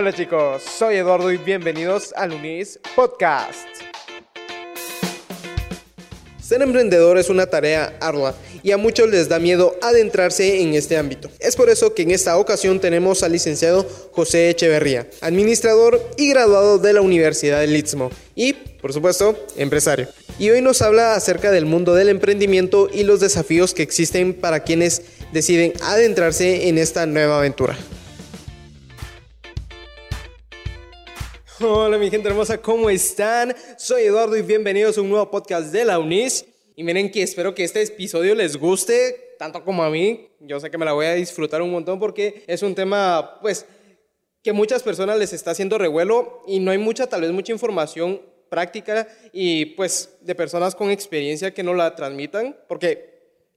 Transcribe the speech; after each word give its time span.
Hola 0.00 0.14
chicos, 0.14 0.62
soy 0.62 0.96
Eduardo 0.96 1.30
y 1.30 1.36
bienvenidos 1.36 2.14
al 2.16 2.32
Unis 2.32 2.80
Podcast. 2.96 3.68
Ser 6.42 6.62
emprendedor 6.62 7.18
es 7.18 7.28
una 7.28 7.48
tarea 7.48 7.98
ardua 8.00 8.34
y 8.62 8.70
a 8.70 8.78
muchos 8.78 9.10
les 9.10 9.28
da 9.28 9.38
miedo 9.38 9.76
adentrarse 9.82 10.62
en 10.62 10.72
este 10.72 10.96
ámbito. 10.96 11.28
Es 11.38 11.54
por 11.54 11.68
eso 11.68 11.92
que 11.92 12.00
en 12.00 12.12
esta 12.12 12.38
ocasión 12.38 12.80
tenemos 12.80 13.22
al 13.22 13.32
licenciado 13.32 13.86
José 14.12 14.48
Echeverría, 14.48 15.06
administrador 15.20 16.00
y 16.16 16.30
graduado 16.30 16.78
de 16.78 16.94
la 16.94 17.02
Universidad 17.02 17.60
del 17.60 17.76
Istmo 17.76 18.10
y, 18.34 18.54
por 18.54 18.94
supuesto, 18.94 19.38
empresario. 19.58 20.08
Y 20.38 20.48
hoy 20.48 20.62
nos 20.62 20.80
habla 20.80 21.14
acerca 21.14 21.50
del 21.50 21.66
mundo 21.66 21.94
del 21.94 22.08
emprendimiento 22.08 22.88
y 22.90 23.02
los 23.02 23.20
desafíos 23.20 23.74
que 23.74 23.82
existen 23.82 24.32
para 24.32 24.60
quienes 24.60 25.02
deciden 25.34 25.74
adentrarse 25.82 26.68
en 26.68 26.78
esta 26.78 27.04
nueva 27.04 27.36
aventura. 27.36 27.76
Hola 31.62 31.98
mi 31.98 32.08
gente 32.08 32.26
hermosa, 32.26 32.56
¿cómo 32.56 32.88
están? 32.88 33.54
Soy 33.76 34.04
Eduardo 34.04 34.34
y 34.34 34.40
bienvenidos 34.40 34.96
a 34.96 35.02
un 35.02 35.10
nuevo 35.10 35.30
podcast 35.30 35.70
de 35.70 35.84
la 35.84 35.98
UNIS. 35.98 36.46
Y 36.74 36.82
miren 36.82 37.10
que 37.10 37.22
espero 37.22 37.54
que 37.54 37.64
este 37.64 37.82
episodio 37.82 38.34
les 38.34 38.56
guste, 38.56 39.34
tanto 39.38 39.62
como 39.62 39.82
a 39.82 39.90
mí. 39.90 40.30
Yo 40.40 40.58
sé 40.58 40.70
que 40.70 40.78
me 40.78 40.86
la 40.86 40.94
voy 40.94 41.04
a 41.04 41.12
disfrutar 41.12 41.60
un 41.60 41.70
montón 41.70 41.98
porque 41.98 42.44
es 42.46 42.62
un 42.62 42.74
tema, 42.74 43.38
pues, 43.42 43.66
que 44.42 44.54
muchas 44.54 44.82
personas 44.82 45.18
les 45.18 45.34
está 45.34 45.50
haciendo 45.50 45.76
revuelo 45.76 46.44
y 46.46 46.60
no 46.60 46.70
hay 46.70 46.78
mucha, 46.78 47.06
tal 47.08 47.20
vez 47.20 47.30
mucha 47.30 47.52
información 47.52 48.22
práctica 48.48 49.06
y 49.30 49.66
pues 49.66 50.16
de 50.22 50.34
personas 50.34 50.74
con 50.74 50.90
experiencia 50.90 51.52
que 51.52 51.62
no 51.62 51.74
la 51.74 51.94
transmitan, 51.94 52.56
porque 52.68 53.10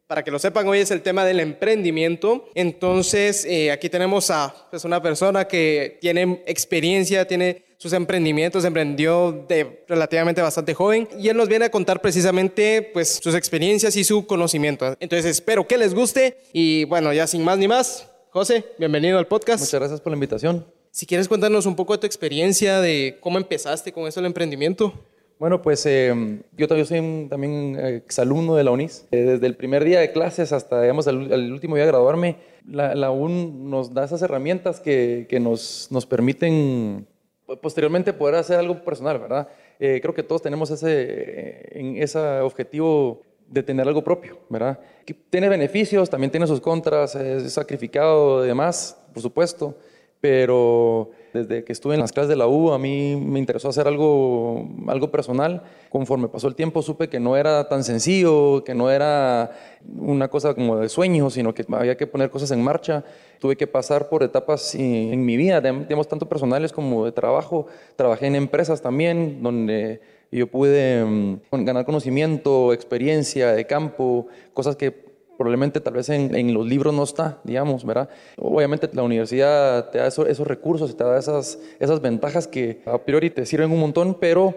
para 0.07 0.23
que 0.23 0.31
lo 0.31 0.39
sepan, 0.39 0.67
hoy 0.67 0.79
es 0.79 0.91
el 0.91 1.01
tema 1.01 1.23
del 1.23 1.39
emprendimiento. 1.39 2.49
Entonces, 2.53 3.45
eh, 3.45 3.71
aquí 3.71 3.87
tenemos 3.87 4.29
a 4.29 4.53
pues, 4.69 4.83
una 4.83 5.01
persona 5.01 5.47
que 5.47 5.97
tiene 6.01 6.43
experiencia, 6.45 7.25
tiene 7.25 7.72
sus 7.83 7.91
emprendimientos, 7.91 8.63
emprendió 8.63 9.45
de 9.49 9.83
relativamente 9.89 10.41
bastante 10.41 10.73
joven 10.73 11.05
y 11.19 11.27
él 11.27 11.35
nos 11.35 11.49
viene 11.49 11.65
a 11.65 11.69
contar 11.69 12.01
precisamente 12.01 12.89
pues, 12.93 13.19
sus 13.21 13.35
experiencias 13.35 13.97
y 13.97 14.05
su 14.05 14.25
conocimiento. 14.25 14.95
Entonces, 15.01 15.25
espero 15.25 15.67
que 15.67 15.77
les 15.77 15.93
guste 15.93 16.37
y 16.53 16.85
bueno, 16.85 17.11
ya 17.11 17.27
sin 17.27 17.43
más 17.43 17.57
ni 17.57 17.67
más, 17.67 18.09
José, 18.29 18.63
bienvenido 18.79 19.19
al 19.19 19.27
podcast. 19.27 19.59
Muchas 19.59 19.81
gracias 19.81 19.99
por 19.99 20.11
la 20.11 20.15
invitación. 20.15 20.65
Si 20.91 21.05
quieres 21.05 21.27
contarnos 21.27 21.65
un 21.65 21.75
poco 21.75 21.91
de 21.91 21.99
tu 21.99 22.07
experiencia, 22.07 22.79
de 22.79 23.17
cómo 23.19 23.37
empezaste 23.37 23.91
con 23.91 24.07
eso 24.07 24.21
del 24.21 24.27
emprendimiento. 24.27 24.93
Bueno, 25.37 25.61
pues 25.61 25.85
eh, 25.85 26.39
yo 26.55 26.69
todavía 26.69 26.85
soy 26.85 27.27
también 27.29 27.77
exalumno 27.77 28.55
de 28.55 28.63
la 28.63 28.71
UNIS. 28.71 29.07
Eh, 29.11 29.23
desde 29.23 29.45
el 29.45 29.57
primer 29.57 29.83
día 29.83 29.99
de 29.99 30.13
clases 30.13 30.53
hasta, 30.53 30.81
digamos, 30.81 31.05
el, 31.07 31.51
último 31.51 31.75
día 31.75 31.83
de 31.83 31.91
graduarme, 31.91 32.37
la, 32.65 32.95
la 32.95 33.11
UN 33.11 33.69
nos 33.69 33.93
da 33.93 34.05
esas 34.05 34.21
herramientas 34.21 34.79
que, 34.79 35.27
que 35.29 35.41
nos, 35.41 35.89
nos, 35.91 36.05
permiten 36.05 37.07
posteriormente 37.61 38.13
poder 38.13 38.35
hacer 38.35 38.57
algo 38.57 38.83
personal, 38.83 39.19
¿verdad? 39.19 39.47
Eh, 39.79 39.99
creo 40.01 40.13
que 40.13 40.23
todos 40.23 40.41
tenemos 40.41 40.71
ese, 40.71 41.77
en 41.77 41.97
ese 42.01 42.19
objetivo 42.39 43.21
de 43.47 43.63
tener 43.63 43.87
algo 43.87 44.03
propio, 44.03 44.39
¿verdad? 44.49 44.79
Que 45.05 45.13
tiene 45.13 45.49
beneficios, 45.49 46.09
también 46.09 46.31
tiene 46.31 46.47
sus 46.47 46.61
contras, 46.61 47.15
es 47.15 47.53
sacrificado 47.53 48.43
y 48.43 48.47
demás, 48.47 48.97
por 49.13 49.21
supuesto, 49.21 49.75
pero 50.21 51.11
desde 51.33 51.63
que 51.63 51.73
estuve 51.73 51.95
en 51.95 51.99
las 51.99 52.11
clases 52.11 52.29
de 52.29 52.35
la 52.35 52.47
U, 52.47 52.71
a 52.71 52.79
mí 52.79 53.15
me 53.15 53.39
interesó 53.39 53.69
hacer 53.69 53.87
algo, 53.87 54.69
algo 54.87 55.09
personal. 55.09 55.63
Conforme 55.89 56.27
pasó 56.27 56.47
el 56.47 56.55
tiempo, 56.55 56.83
supe 56.83 57.09
que 57.09 57.19
no 57.19 57.35
era 57.35 57.67
tan 57.67 57.83
sencillo, 57.83 58.63
que 58.63 58.75
no 58.75 58.91
era 58.91 59.51
una 59.97 60.27
cosa 60.27 60.53
como 60.53 60.77
de 60.77 60.89
sueño, 60.89 61.31
sino 61.31 61.53
que 61.53 61.65
había 61.71 61.97
que 61.97 62.05
poner 62.05 62.29
cosas 62.29 62.51
en 62.51 62.63
marcha. 62.63 63.03
Tuve 63.39 63.57
que 63.57 63.65
pasar 63.65 64.09
por 64.09 64.21
etapas 64.21 64.75
en 64.75 65.25
mi 65.25 65.35
vida, 65.35 65.59
digamos, 65.59 66.07
tanto 66.07 66.29
personales 66.29 66.71
como 66.71 67.05
de 67.05 67.11
trabajo. 67.11 67.65
Trabajé 67.95 68.27
en 68.27 68.35
empresas 68.35 68.81
también, 68.81 69.41
donde 69.41 70.01
yo 70.31 70.47
pude 70.47 71.03
mm, 71.03 71.39
ganar 71.63 71.85
conocimiento, 71.85 72.73
experiencia 72.73 73.53
de 73.53 73.65
campo, 73.65 74.27
cosas 74.53 74.75
que 74.75 75.12
probablemente 75.43 75.81
tal 75.81 75.95
vez 75.95 76.07
en, 76.07 76.53
los 76.53 76.65
libros 76.65 76.93
no 76.93 77.03
está, 77.03 77.37
digamos, 77.43 77.83
¿verdad? 77.85 78.07
Obviamente 78.37 78.89
la 78.93 79.03
universidad 79.03 79.89
te 79.89 79.97
da 79.97 80.07
esos 80.07 80.47
recursos, 80.47 80.95
te 80.95 81.03
da 81.03 81.19
esas, 81.19 81.57
ventajas 82.01 82.47
que 82.47 82.81
a 82.85 82.97
priori 82.97 83.29
te 83.29 83.45
sirven 83.45 83.69
un 83.69 83.81
montón, 83.81 84.15
pero 84.21 84.55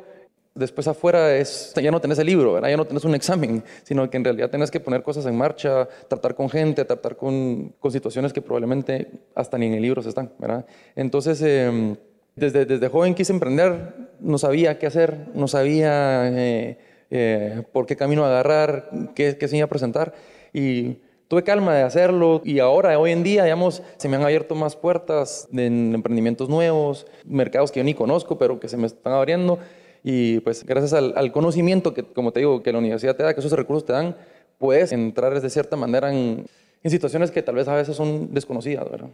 después 0.55 0.87
afuera 0.87 1.43
ya 1.43 1.91
no 1.91 2.01
tenés 2.01 2.21
el 2.21 2.27
libro, 2.29 2.53
¿verdad? 2.53 2.69
ya 2.69 2.77
no 2.77 2.85
tenés 2.85 3.05
un 3.05 3.17
examen, 3.17 3.65
sino 3.83 4.09
que 4.09 4.17
en 4.17 4.23
realidad 4.23 4.49
tenés 4.49 4.71
que 4.71 4.79
poner 4.79 5.03
cosas 5.03 5.27
en 5.27 5.37
marcha, 5.37 5.89
tratar 6.07 6.37
con 6.37 6.49
gente, 6.49 6.85
tratar 6.85 7.17
con, 7.17 7.75
con 7.81 7.91
situaciones 7.91 8.33
que 8.33 8.41
probablemente 8.41 9.11
hasta 9.35 9.59
ni 9.59 9.67
en 9.67 9.75
el 9.75 9.83
libro 9.83 10.03
se 10.03 10.11
están. 10.11 10.31
¿verdad? 10.39 10.67
Entonces, 10.95 11.43
em, 11.43 11.97
desde, 12.37 12.65
desde 12.65 12.89
joven 12.89 13.17
quise 13.17 13.33
emprender, 13.33 13.93
no 14.21 14.39
sabía 14.39 14.79
qué 14.79 14.87
hacer, 14.87 15.31
no 15.35 15.49
sabía 15.49 16.31
eh, 16.31 16.79
eh, 17.11 17.63
por 17.73 17.87
qué 17.87 17.97
camino 17.97 18.25
agarrar, 18.25 18.89
qué, 19.17 19.37
qué 19.37 19.49
se 19.49 19.57
iba 19.57 19.65
a 19.65 19.69
presentar 19.69 20.15
y 20.57 20.97
tuve 21.29 21.43
calma 21.43 21.75
de 21.75 21.83
hacerlo 21.83 22.41
y 22.43 22.61
ahora, 22.61 22.99
hoy 22.99 23.13
en 23.13 23.23
día, 23.23 23.45
digamos, 23.45 23.83
se 23.99 24.09
me 24.09 24.17
han 24.17 24.23
abierto 24.23 24.55
más 24.55 24.75
puertas 24.75 25.49
en 25.53 25.95
emprendimientos 25.95 26.49
nuevos, 26.49 27.07
mercados 27.27 27.71
que 27.71 27.81
yo 27.81 27.85
ni 27.85 27.93
conozco, 27.93 28.39
pero 28.39 28.59
que 28.59 28.67
se 28.67 28.79
me 28.79 28.87
están 28.87 29.13
abriendo 29.13 29.59
y 30.03 30.41
pues 30.41 30.65
gracias 30.65 30.95
al, 30.95 31.31
conocimiento 31.31 31.93
que, 31.93 32.05
como 32.05 32.33
te 32.33 32.41
digo, 32.41 32.63
que 32.63 32.73
la 32.73 32.79
universidad 32.79 33.15
te 33.17 33.23
da, 33.23 33.35
que 33.35 33.41
esos 33.41 33.53
recursos 33.53 33.85
te 33.85 33.93
dan, 33.93 34.17
puedes 34.57 34.93
entrar 34.93 35.39
de 35.39 35.51
cierta 35.51 35.77
manera 35.77 36.11
en, 36.11 36.47
en 36.83 36.91
situaciones 36.91 37.31
que 37.31 37.43
tal 37.43 37.57
vez 37.57 37.69
a 37.69 37.75
veces 37.75 37.95
son 37.95 38.33
desconocidas, 38.33 38.91
¿verdad? 38.91 39.11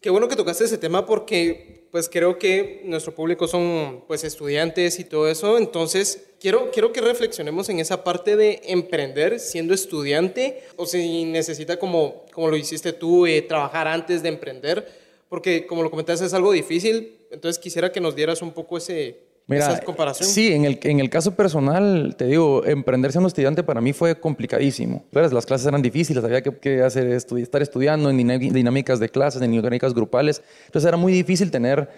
Qué 0.00 0.08
bueno 0.08 0.28
que 0.28 0.36
tocaste 0.36 0.64
ese 0.64 0.78
tema 0.78 1.04
porque 1.04 1.79
pues 1.90 2.08
creo 2.08 2.38
que 2.38 2.82
nuestro 2.84 3.14
público 3.14 3.48
son 3.48 4.04
pues 4.06 4.24
estudiantes 4.24 4.98
y 5.00 5.04
todo 5.04 5.28
eso, 5.28 5.58
entonces 5.58 6.28
quiero, 6.40 6.70
quiero 6.70 6.92
que 6.92 7.00
reflexionemos 7.00 7.68
en 7.68 7.80
esa 7.80 8.04
parte 8.04 8.36
de 8.36 8.60
emprender 8.64 9.40
siendo 9.40 9.74
estudiante 9.74 10.62
o 10.76 10.86
si 10.86 11.24
necesita 11.24 11.78
como, 11.78 12.24
como 12.32 12.48
lo 12.48 12.56
hiciste 12.56 12.92
tú, 12.92 13.26
eh, 13.26 13.42
trabajar 13.42 13.88
antes 13.88 14.22
de 14.22 14.28
emprender, 14.28 14.86
porque 15.28 15.66
como 15.66 15.82
lo 15.82 15.90
comentaste 15.90 16.26
es 16.26 16.34
algo 16.34 16.52
difícil, 16.52 17.16
entonces 17.30 17.60
quisiera 17.60 17.90
que 17.90 18.00
nos 18.00 18.14
dieras 18.14 18.42
un 18.42 18.52
poco 18.52 18.78
ese, 18.78 19.18
Mira, 19.50 19.80
comparación. 19.80 20.28
Sí, 20.28 20.52
en 20.52 20.64
el, 20.64 20.78
en 20.82 21.00
el 21.00 21.10
caso 21.10 21.34
personal, 21.34 22.14
te 22.16 22.26
digo, 22.26 22.64
emprender 22.64 23.10
siendo 23.10 23.26
estudiante 23.26 23.64
para 23.64 23.80
mí 23.80 23.92
fue 23.92 24.14
complicadísimo. 24.14 25.02
Las 25.10 25.44
clases 25.44 25.66
eran 25.66 25.82
difíciles, 25.82 26.22
había 26.22 26.40
que, 26.40 26.82
hacer 26.82 27.08
estar 27.08 27.60
estudiando 27.60 28.10
en 28.10 28.16
dinámicas 28.16 29.00
de 29.00 29.08
clases, 29.08 29.42
en 29.42 29.50
dinámicas 29.50 29.92
grupales. 29.92 30.40
Entonces 30.66 30.86
era 30.86 30.96
muy 30.96 31.12
difícil 31.12 31.50
tener 31.50 31.88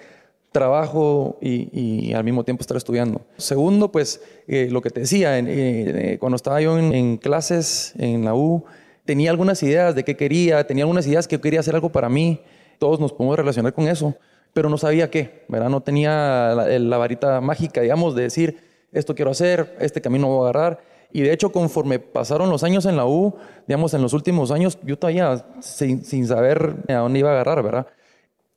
trabajo 0.51 1.39
y, 1.43 2.15
al 2.15 2.25
mismo 2.25 2.43
tiempo 2.43 2.63
estar 2.63 2.77
estudiando. 2.79 3.21
Segundo, 3.37 3.93
pues 3.93 4.23
eh, 4.49 4.69
lo 4.71 4.81
que 4.81 4.89
te 4.89 5.01
decía, 5.01 5.39
eh, 5.39 6.17
cuando 6.21 6.37
estaba 6.37 6.59
yo 6.63 6.79
en, 6.79 6.95
en, 6.95 7.17
clases 7.19 7.93
en 7.99 8.25
la 8.25 8.35
U, 8.35 8.65
tenía 9.05 9.31
algunas 9.31 9.63
ideas 9.63 9.95
de 9.95 10.05
qué 10.05 10.17
quería, 10.17 10.67
tenía 10.67 10.85
algunas 10.85 11.07
ideas 11.07 11.29
que 11.29 11.37
yo 11.37 11.43
quería 11.43 11.61
hacer 11.61 11.75
algo 11.75 11.93
para 11.93 12.09
mí. 12.09 12.41
Todos 12.79 12.99
nos 12.99 13.13
podemos 13.13 13.37
relacionar 13.37 13.75
con 13.75 13.89
eso 13.89 14.17
pero 14.53 14.69
no 14.69 14.79
sabía 14.79 15.11
qué, 15.11 15.45
¿verdad? 15.49 15.71
No 15.71 15.81
tenía 15.81 16.55
la, 16.55 16.99
varita 16.99 17.41
mágica, 17.41 17.81
digamos, 17.81 18.15
de 18.15 18.23
decir, 18.23 18.59
esto 18.93 19.15
quiero 19.15 19.31
hacer, 19.31 19.77
este 19.81 20.01
camino 20.01 20.29
voy 20.29 20.47
a 20.47 20.51
agarrar. 20.51 20.81
Y 21.13 21.23
de 21.23 21.33
hecho, 21.33 21.53
conforme 21.53 21.99
pasaron 21.99 22.51
los 22.51 22.63
años 22.63 22.87
en 22.87 22.97
la 22.97 23.07
U, 23.07 23.35
digamos, 23.67 23.95
en 23.95 24.03
los 24.03 24.13
últimos 24.13 24.51
años, 24.51 24.79
yo 24.83 24.99
todavía 24.99 25.45
sin, 25.61 26.27
saber 26.27 26.77
a 26.89 26.95
dónde 26.95 27.19
iba 27.19 27.31
a 27.31 27.33
agarrar, 27.33 27.63
¿verdad? 27.63 27.87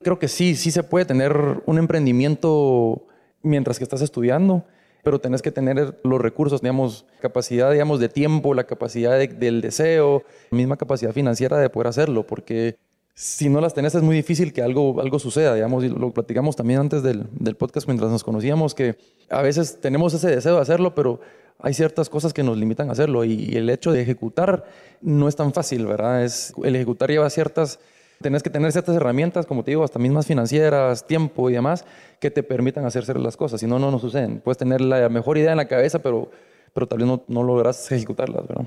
Creo 0.01 0.19
que 0.19 0.28
sí, 0.28 0.56
sí 0.56 0.72
se 0.72 0.83
puede 0.83 1.06
tener 1.06 1.61
un 1.66 1.78
emprendimiento 1.78 3.06
mientras 3.41 3.77
que 3.77 3.83
estás 3.83 4.01
estudiando, 4.01 4.63
pero 5.03 5.19
tenés 5.19 5.41
que 5.41 5.51
tener 5.51 6.00
los 6.03 6.22
recursos, 6.22 6.62
digamos, 6.62 7.06
capacidad, 7.19 7.72
digamos, 7.72 8.00
de 8.00 8.09
tiempo, 8.09 8.53
la 8.53 8.65
capacidad 8.65 9.18
del 9.18 9.62
deseo, 9.62 10.24
misma 10.51 10.77
capacidad 10.77 11.12
financiera 11.12 11.57
de 11.57 11.69
poder 11.69 11.88
hacerlo, 11.88 12.25
porque 12.25 12.77
si 13.15 13.47
no 13.47 13.62
las 13.62 13.73
tenés 13.73 13.95
es 13.95 14.03
muy 14.03 14.17
difícil 14.17 14.51
que 14.51 14.62
algo, 14.62 15.00
algo 15.00 15.19
suceda, 15.19 15.56
digamos, 15.56 15.85
y 15.85 15.89
lo 15.89 16.12
platicamos 16.12 16.57
también 16.57 16.81
antes 16.81 17.01
del, 17.01 17.25
del, 17.31 17.56
podcast 17.56 17.88
mientras 17.88 18.12
nos 18.12 18.25
conocíamos, 18.25 18.75
que 18.75 18.97
a 19.29 19.41
veces 19.41 19.79
tenemos 19.79 20.13
ese 20.13 20.27
deseo 20.27 20.56
de 20.56 20.62
hacerlo, 20.62 20.94
pero 20.94 21.21
hay 21.59 21.73
ciertas 21.73 22.09
cosas 22.09 22.33
que 22.33 22.44
nos 22.44 22.57
limitan 22.57 22.89
a 22.89 22.91
hacerlo 22.91 23.23
y 23.23 23.56
el 23.56 23.69
hecho 23.69 23.94
de 23.94 24.01
ejecutar 24.01 24.65
no 25.00 25.29
es 25.29 25.35
tan 25.38 25.53
fácil, 25.53 25.85
¿verdad? 25.85 26.25
Es, 26.25 26.53
el 26.62 26.75
ejecutar 26.75 27.09
lleva 27.09 27.29
ciertas, 27.29 27.79
tenés 28.21 28.44
que 28.44 28.50
tener 28.50 28.73
ciertas 28.73 28.97
herramientas, 28.97 29.45
como 29.45 29.63
te 29.63 29.71
digo, 29.71 29.85
hasta 29.85 29.97
mismas 29.97 30.25
financieras, 30.25 31.07
tiempo 31.07 31.50
y 31.50 31.53
demás, 31.53 31.85
que 32.19 32.29
te 32.29 32.44
permitan 32.44 32.85
hacer 32.85 33.17
las 33.17 33.38
cosas, 33.38 33.62
si 33.62 33.67
no, 33.67 33.79
no 33.79 33.91
nos 33.91 34.01
suceden. 34.01 34.41
Puedes 34.41 34.57
tener 34.57 34.81
la 34.81 35.07
mejor 35.07 35.38
idea 35.38 35.51
en 35.51 35.57
la 35.57 35.69
cabeza, 35.69 36.00
pero, 36.00 36.29
pero 36.73 36.85
tal 36.85 36.97
vez 36.97 37.07
no, 37.07 37.23
no 37.29 37.44
logras 37.44 37.89
ejecutarlas, 37.94 38.45
¿verdad? 38.45 38.65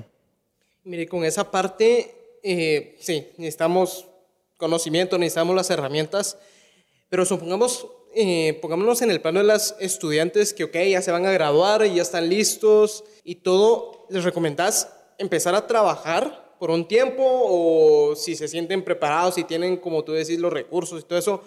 Mire, 0.85 1.07
con 1.07 1.23
esa 1.23 1.51
parte, 1.51 2.39
eh, 2.41 2.95
sí, 2.99 3.27
necesitamos 3.37 4.08
conocimiento, 4.59 5.17
necesitamos 5.17 5.55
las 5.55 5.69
herramientas, 5.71 6.37
pero 7.09 7.25
supongamos, 7.25 7.87
eh, 8.13 8.59
pongámonos 8.61 9.01
en 9.01 9.09
el 9.09 9.21
plano 9.21 9.39
de 9.39 9.45
las 9.45 9.75
estudiantes 9.79 10.53
que, 10.53 10.65
ok, 10.65 10.75
ya 10.91 11.01
se 11.01 11.11
van 11.11 11.25
a 11.25 11.31
graduar 11.31 11.85
y 11.85 11.95
ya 11.95 12.03
están 12.03 12.29
listos 12.29 13.03
y 13.23 13.35
todo, 13.35 14.05
¿les 14.09 14.23
recomendás 14.23 14.93
empezar 15.17 15.55
a 15.55 15.65
trabajar 15.65 16.55
por 16.59 16.69
un 16.69 16.87
tiempo 16.87 17.23
o 17.25 18.15
si 18.15 18.35
se 18.35 18.47
sienten 18.47 18.83
preparados, 18.83 19.35
si 19.35 19.45
tienen, 19.45 19.77
como 19.77 20.03
tú 20.03 20.11
decís, 20.11 20.37
los 20.37 20.51
recursos 20.51 21.01
y 21.01 21.05
todo 21.05 21.17
eso, 21.17 21.41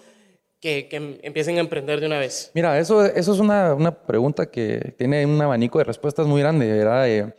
que, 0.58 0.88
que 0.88 1.20
empiecen 1.22 1.58
a 1.58 1.60
emprender 1.60 2.00
de 2.00 2.06
una 2.06 2.18
vez? 2.18 2.50
Mira, 2.54 2.78
eso, 2.78 3.04
eso 3.04 3.34
es 3.34 3.38
una, 3.40 3.74
una 3.74 4.06
pregunta 4.06 4.50
que 4.50 4.94
tiene 4.96 5.26
un 5.26 5.40
abanico 5.40 5.78
de 5.78 5.84
respuestas 5.84 6.26
muy 6.26 6.40
grande, 6.40 6.72
¿verdad? 6.72 7.08
Eh, 7.08 7.34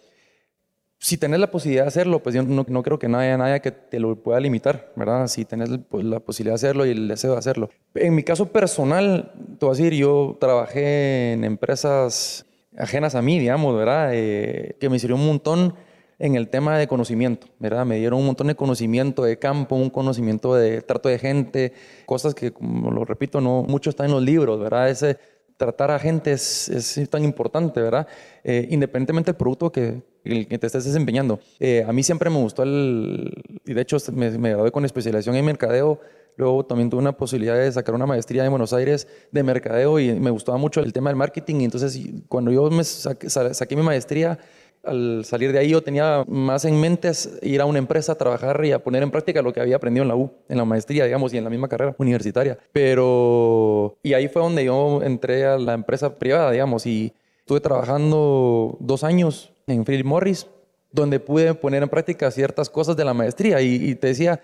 si 1.04 1.18
tenés 1.18 1.42
la 1.42 1.52
posibilidad 1.52 1.84
de 1.84 1.90
hacerlo, 1.90 2.24
pues 2.24 2.34
yo 2.34 2.44
no, 2.44 2.66
no 2.66 2.82
creo 2.82 2.98
que 2.98 3.08
haya 3.08 3.38
nadie 3.38 3.60
que 3.60 3.72
te 3.72 4.00
lo 4.00 4.16
pueda 4.16 4.40
limitar, 4.40 4.94
¿verdad? 4.96 5.28
Si 5.28 5.44
tenés 5.44 5.70
pues, 5.90 6.06
la 6.06 6.22
posibilidad 6.22 6.54
de 6.54 6.66
hacerlo 6.66 6.86
y 6.86 6.92
el 6.92 7.10
deseo 7.10 7.34
de 7.34 7.40
hacerlo. 7.40 7.70
En 7.94 8.16
mi 8.16 8.24
caso 8.24 8.54
personal, 8.54 9.34
te 9.60 9.66
voy 9.66 9.76
a 9.76 9.78
decir, 9.78 9.94
yo 9.96 10.38
trabajé 10.40 11.34
en 11.34 11.44
empresas 11.44 12.46
ajenas 12.78 13.16
a 13.16 13.22
mí, 13.22 13.38
digamos, 13.38 13.76
¿verdad? 13.76 14.12
Eh, 14.14 14.78
que 14.80 14.88
me 14.88 14.98
sirvió 14.98 15.18
un 15.18 15.26
montón 15.26 15.76
en 16.20 16.36
el 16.36 16.48
tema 16.48 16.78
de 16.78 16.88
conocimiento, 16.88 17.48
¿verdad? 17.60 17.86
Me 17.86 17.98
dieron 17.98 18.22
un 18.22 18.28
montón 18.28 18.48
de 18.48 18.56
conocimiento 18.56 19.24
de 19.24 19.38
campo, 19.38 19.76
un 19.76 19.90
conocimiento 19.90 20.56
de 20.56 20.82
trato 20.84 21.10
de 21.10 21.20
gente, 21.20 21.74
cosas 22.06 22.34
que, 22.34 22.54
como 22.54 22.92
lo 22.92 23.04
repito, 23.04 23.42
no 23.42 23.64
mucho 23.64 23.90
está 23.90 24.06
en 24.06 24.12
los 24.12 24.24
libros, 24.24 24.58
¿verdad? 24.58 24.90
Ese 24.90 25.18
tratar 25.58 25.92
a 25.92 26.00
gente 26.00 26.32
es, 26.32 26.70
es 26.70 27.10
tan 27.10 27.24
importante, 27.24 27.82
¿verdad? 27.82 28.08
Eh, 28.44 28.68
independientemente 28.70 29.32
del 29.32 29.38
producto 29.38 29.72
que, 29.72 30.02
te 30.24 30.66
estés 30.66 30.86
desempeñando. 30.86 31.40
Eh, 31.60 31.84
a 31.86 31.92
mí 31.92 32.02
siempre 32.02 32.30
me 32.30 32.38
gustó 32.38 32.64
el, 32.64 33.60
y 33.66 33.74
de 33.74 33.82
hecho 33.82 33.98
me, 34.14 34.32
me 34.38 34.52
gradué 34.52 34.72
con 34.72 34.86
especialización 34.86 35.36
en 35.36 35.44
mercadeo, 35.46 36.00
Luego 36.36 36.66
también 36.66 36.90
tuve 36.90 37.02
una 37.02 37.16
posibilidad 37.16 37.56
de 37.56 37.72
sacar 37.72 37.94
una 37.94 38.06
maestría 38.06 38.44
en 38.44 38.50
Buenos 38.50 38.74
Aires 38.74 39.08
de 39.32 39.44
mercadeo 39.44 40.00
y 40.00 40.20
me 40.20 40.32
gustaba 40.32 40.58
mucho 40.58 40.82
el 40.82 40.92
tema 40.92 41.10
del 41.10 41.18
marketing. 41.18 41.62
Entonces, 41.62 42.00
cuando 42.28 42.52
yo 42.52 42.70
me 42.72 42.84
saqué, 42.84 43.76
mi 43.76 43.84
maestría, 43.84 44.40
al 44.84 45.24
salir 45.26 45.52
de 45.52 45.60
ahí 45.60 45.70
yo 45.70 45.82
tenía 45.82 46.24
más 46.28 46.66
en 46.66 46.80
mente 46.80 47.12
ir 47.42 47.62
a 47.62 47.66
una 47.66 47.80
empresa 47.80 48.12
a 48.12 48.16
trabajar 48.16 48.64
y 48.66 48.72
a 48.72 48.84
poner 48.84 49.02
en 49.02 49.12
práctica 49.12 49.42
lo 49.42 49.54
que 49.54 49.62
había 49.62 49.78
aprendido 49.78 50.04
en 50.04 50.10
la 50.10 50.16
U, 50.16 50.32
en 50.50 50.58
la 50.58 50.66
maestría, 50.66 51.06
digamos, 51.06 51.34
y 51.34 51.38
en 51.38 51.44
la 51.44 51.50
misma 51.50 51.70
carrera 51.70 51.96
universitaria. 51.98 52.58
Pero, 52.72 53.98
y 54.04 54.14
ahí 54.14 54.28
fue 54.28 54.42
donde 54.42 54.66
yo 54.66 55.02
entré 55.02 55.46
a 55.46 55.58
la 55.58 55.74
empresa 55.74 56.20
privada, 56.20 56.52
digamos, 56.52 56.86
y 56.86 57.14
estuve 57.40 57.62
trabajando 57.62 58.78
dos 58.80 59.04
años 59.04 59.54
en 59.68 59.86
Philip 59.86 60.06
Morris, 60.06 60.48
donde 60.92 61.20
pude 61.20 61.54
poner 61.54 61.82
en 61.82 61.90
práctica 61.90 62.30
ciertas 62.30 62.70
cosas 62.70 62.96
de 62.98 63.06
la 63.06 63.14
maestría. 63.14 63.62
Y, 63.62 63.96
te 63.96 64.08
decía, 64.08 64.42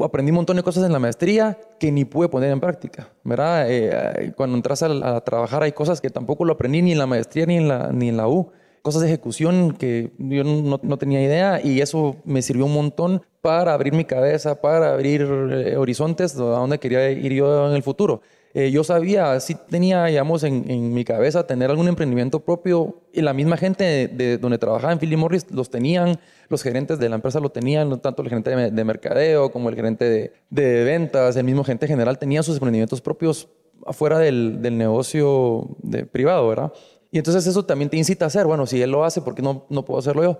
aprendí 0.00 0.30
un 0.30 0.36
montón 0.36 0.56
de 0.56 0.62
cosas 0.62 0.84
en 0.84 0.92
la 0.92 0.98
maestría 0.98 1.58
que 1.80 1.90
ni 1.90 2.04
pude 2.04 2.28
poner 2.28 2.50
en 2.50 2.60
práctica, 2.60 3.08
¿verdad? 3.24 3.66
Eh, 3.68 4.32
cuando 4.36 4.56
entras 4.56 4.82
a, 4.82 5.20
trabajar 5.22 5.62
hay 5.62 5.72
cosas 5.72 6.00
que 6.00 6.10
tampoco 6.10 6.44
lo 6.44 6.52
aprendí 6.52 6.82
ni 6.82 6.92
en 6.92 6.98
la 6.98 7.06
maestría 7.06 7.46
ni 7.46 7.56
en 7.56 7.68
la, 7.68 7.90
ni 7.90 8.10
en 8.10 8.16
la 8.18 8.28
U. 8.28 8.50
Cosas 8.82 9.02
de 9.02 9.08
ejecución 9.08 9.72
que 9.72 10.10
yo 10.18 10.44
no, 10.44 10.80
no 10.82 10.96
tenía 10.96 11.22
idea 11.22 11.60
y 11.62 11.80
eso 11.80 12.16
me 12.24 12.42
sirvió 12.42 12.66
un 12.66 12.74
montón 12.74 13.22
para 13.40 13.74
abrir 13.74 13.92
mi 13.92 14.04
cabeza, 14.04 14.60
para 14.60 14.92
abrir 14.92 15.22
eh, 15.22 15.76
horizontes 15.76 16.34
a 16.36 16.38
donde 16.38 16.78
quería 16.78 17.10
ir 17.10 17.32
yo 17.32 17.68
en 17.68 17.74
el 17.74 17.82
futuro. 17.82 18.20
Eh, 18.54 18.70
yo 18.70 18.82
sabía, 18.82 19.38
sí 19.40 19.56
tenía, 19.68 20.06
digamos, 20.06 20.42
en, 20.42 20.70
en, 20.70 20.94
mi 20.94 21.04
cabeza 21.04 21.46
tener 21.46 21.70
algún 21.70 21.86
emprendimiento 21.86 22.40
propio 22.40 23.02
y 23.12 23.20
la 23.20 23.34
misma 23.34 23.58
gente 23.58 24.08
de, 24.08 24.38
donde 24.38 24.56
trabajaba 24.56 24.92
en 24.92 24.98
Philip 24.98 25.18
Morris 25.18 25.50
los 25.50 25.70
tenían, 25.70 26.18
los 26.48 26.62
gerentes 26.62 26.98
de 26.98 27.08
la 27.10 27.16
empresa 27.16 27.40
lo 27.40 27.50
tenían, 27.50 28.00
tanto 28.00 28.22
el 28.22 28.28
gerente 28.28 28.50
de, 28.70 28.84
mercadeo 28.84 29.52
como 29.52 29.68
el 29.68 29.74
gerente 29.74 30.06
de, 30.06 30.32
de, 30.48 30.84
ventas, 30.84 31.36
el 31.36 31.44
mismo 31.44 31.62
gerente 31.62 31.86
general 31.86 32.18
tenía 32.18 32.42
sus 32.42 32.54
emprendimientos 32.56 33.02
propios 33.02 33.48
afuera 33.86 34.18
del, 34.18 34.62
del 34.62 34.78
negocio 34.78 35.68
de, 35.82 36.06
privado, 36.06 36.48
¿verdad? 36.48 36.72
Y 37.10 37.18
entonces 37.18 37.46
eso 37.46 37.64
también 37.64 37.88
te 37.88 37.96
incita 37.96 38.26
a 38.26 38.28
hacer, 38.28 38.46
bueno, 38.46 38.66
si 38.66 38.80
él 38.82 38.90
lo 38.90 39.04
hace, 39.04 39.20
¿por 39.22 39.34
qué 39.34 39.42
no, 39.42 39.66
no 39.70 39.84
puedo 39.84 39.98
hacerlo 39.98 40.22
yo? 40.22 40.38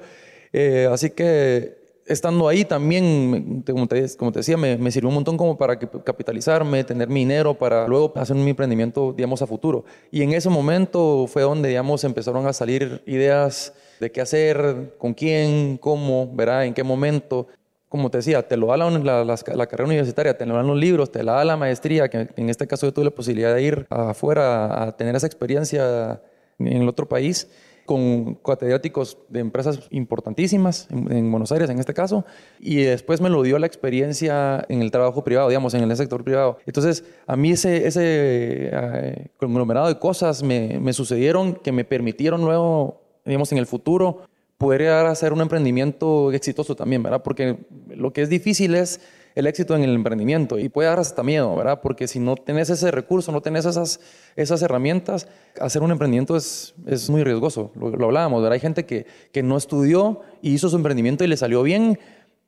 Eh, 0.53 0.89
así 0.91 1.11
que 1.11 1.79
estando 2.09 2.49
ahí 2.49 2.65
también, 2.65 3.63
como 3.67 3.87
te, 3.87 4.17
como 4.17 4.33
te 4.33 4.41
decía, 4.41 4.57
me, 4.57 4.91
sirvió 4.91 5.09
un 5.09 5.17
montón 5.17 5.37
como 5.37 5.57
para 5.57 5.79
capitalizarme, 5.79 6.83
tener 6.85 7.09
mi 7.09 7.21
dinero 7.21 7.55
para 7.55 7.87
luego 7.87 8.13
hacer 8.17 8.35
mi 8.37 8.51
emprendimiento, 8.51 9.13
digamos, 9.13 9.43
a 9.43 9.47
futuro. 9.47 9.85
Y 10.11 10.23
en 10.23 10.33
ese 10.33 10.49
momento 10.49 11.27
fue 11.29 11.43
donde, 11.43 11.69
digamos, 11.69 12.05
empezaron 12.05 12.47
a 12.47 12.53
salir 12.53 13.03
ideas 13.07 13.75
de 14.01 14.11
qué 14.11 14.21
hacer, 14.21 14.95
con 14.99 15.15
quién, 15.15 15.77
cómo, 15.77 16.31
¿verdad? 16.35 16.65
En 16.65 16.75
qué 16.75 16.83
momento. 16.83 17.47
Como 17.89 18.11
te 18.11 18.19
decía, 18.19 18.47
te 18.47 18.57
lo 18.57 18.67
da 18.67 18.77
la, 18.77 19.25
la, 19.25 19.67
carrera 19.67 19.87
universitaria, 19.87 20.37
te 20.37 20.45
lo 20.45 20.55
dan 20.55 20.67
los 20.67 20.77
libros, 20.77 21.11
te 21.11 21.23
la 21.23 21.33
da 21.33 21.45
la 21.45 21.57
maestría, 21.57 22.09
que 22.09 22.29
en 22.37 22.51
este 22.51 22.67
caso 22.67 22.87
yo 22.87 22.93
tuve 22.93 23.07
la 23.07 23.11
posibilidad 23.11 23.55
de 23.55 23.63
ir 23.63 23.87
afuera 23.89 24.83
a 24.83 24.97
tener 24.97 25.17
esa 25.17 25.27
experiencia 25.27 26.21
en 26.59 26.83
el 26.83 26.89
otro 26.89 27.09
país 27.09 27.49
con 27.89 28.35
catedráticos 28.35 29.17
de 29.31 29.41
empresas 29.41 29.89
importantísimas, 29.91 30.89
en, 30.91 31.31
Buenos 31.31 31.51
Aires 31.53 31.71
en 31.71 31.79
este 31.79 31.95
caso, 31.95 32.27
y 32.61 32.83
después 32.83 33.23
me 33.23 33.31
lo 33.31 33.43
dio 33.43 33.59
la 33.59 33.67
experiencia 33.67 34.63
en 34.69 34.83
el 34.83 34.91
trabajo 34.91 35.25
privado, 35.25 35.49
digamos, 35.49 35.73
en 35.73 35.91
el 35.91 35.97
sector 35.97 36.23
privado. 36.23 36.59
Entonces, 36.67 37.03
a 37.27 37.35
mí 37.35 37.53
ese, 37.53 37.87
ese 37.87 38.03
eh, 38.05 39.29
conglomerado 39.39 39.89
de 39.89 39.99
cosas 39.99 40.43
me, 40.43 40.79
me 40.79 40.93
sucedieron 40.93 41.55
que 41.55 41.73
me 41.73 41.87
permitieron 41.87 42.43
luego, 42.43 43.01
digamos, 43.25 43.51
en 43.53 43.59
el 43.59 43.65
futuro 43.67 44.21
poder 44.59 44.83
llegar 44.83 45.07
a 45.07 45.13
hacer 45.13 45.33
un 45.33 45.41
emprendimiento 45.41 46.31
exitoso 46.33 46.77
también, 46.77 47.03
¿verdad? 47.03 47.23
Porque 47.23 47.57
lo 47.89 48.13
que 48.13 48.21
es 48.21 48.29
difícil 48.29 48.75
es 48.75 49.01
el 49.39 49.47
éxito 49.47 49.77
en 49.77 49.85
el 49.85 49.95
emprendimiento 49.95 50.59
y 50.59 50.69
puede 50.69 50.89
dar 50.89 50.99
hasta 50.99 51.23
miedo, 51.23 51.55
¿verdad? 51.55 51.81
Porque 51.81 52.09
si 52.09 52.19
no 52.19 52.35
tenés 52.35 52.71
ese 52.71 52.91
recurso, 52.91 53.31
no 53.31 53.41
tenés 53.41 53.67
esas, 53.67 54.01
esas 54.35 54.63
herramientas, 54.63 55.29
hacer 55.61 55.81
un 55.81 55.93
emprendimiento 55.93 56.37
es, 56.37 56.75
es 56.87 57.09
muy 57.09 57.23
riesgoso. 57.23 57.71
Lo, 57.77 58.07
hablábamos, 58.07 58.43
¿verdad? 58.43 58.55
Hay 58.55 58.61
gente 58.61 58.85
que, 58.85 59.07
que 59.31 59.45
no 59.45 59.57
estudió 59.57 60.23
y 60.43 60.55
hizo 60.55 60.69
su 60.69 60.75
emprendimiento 60.75 61.23
y 61.23 61.29
le 61.29 61.37
salió 61.37 61.63
bien, 61.63 62.01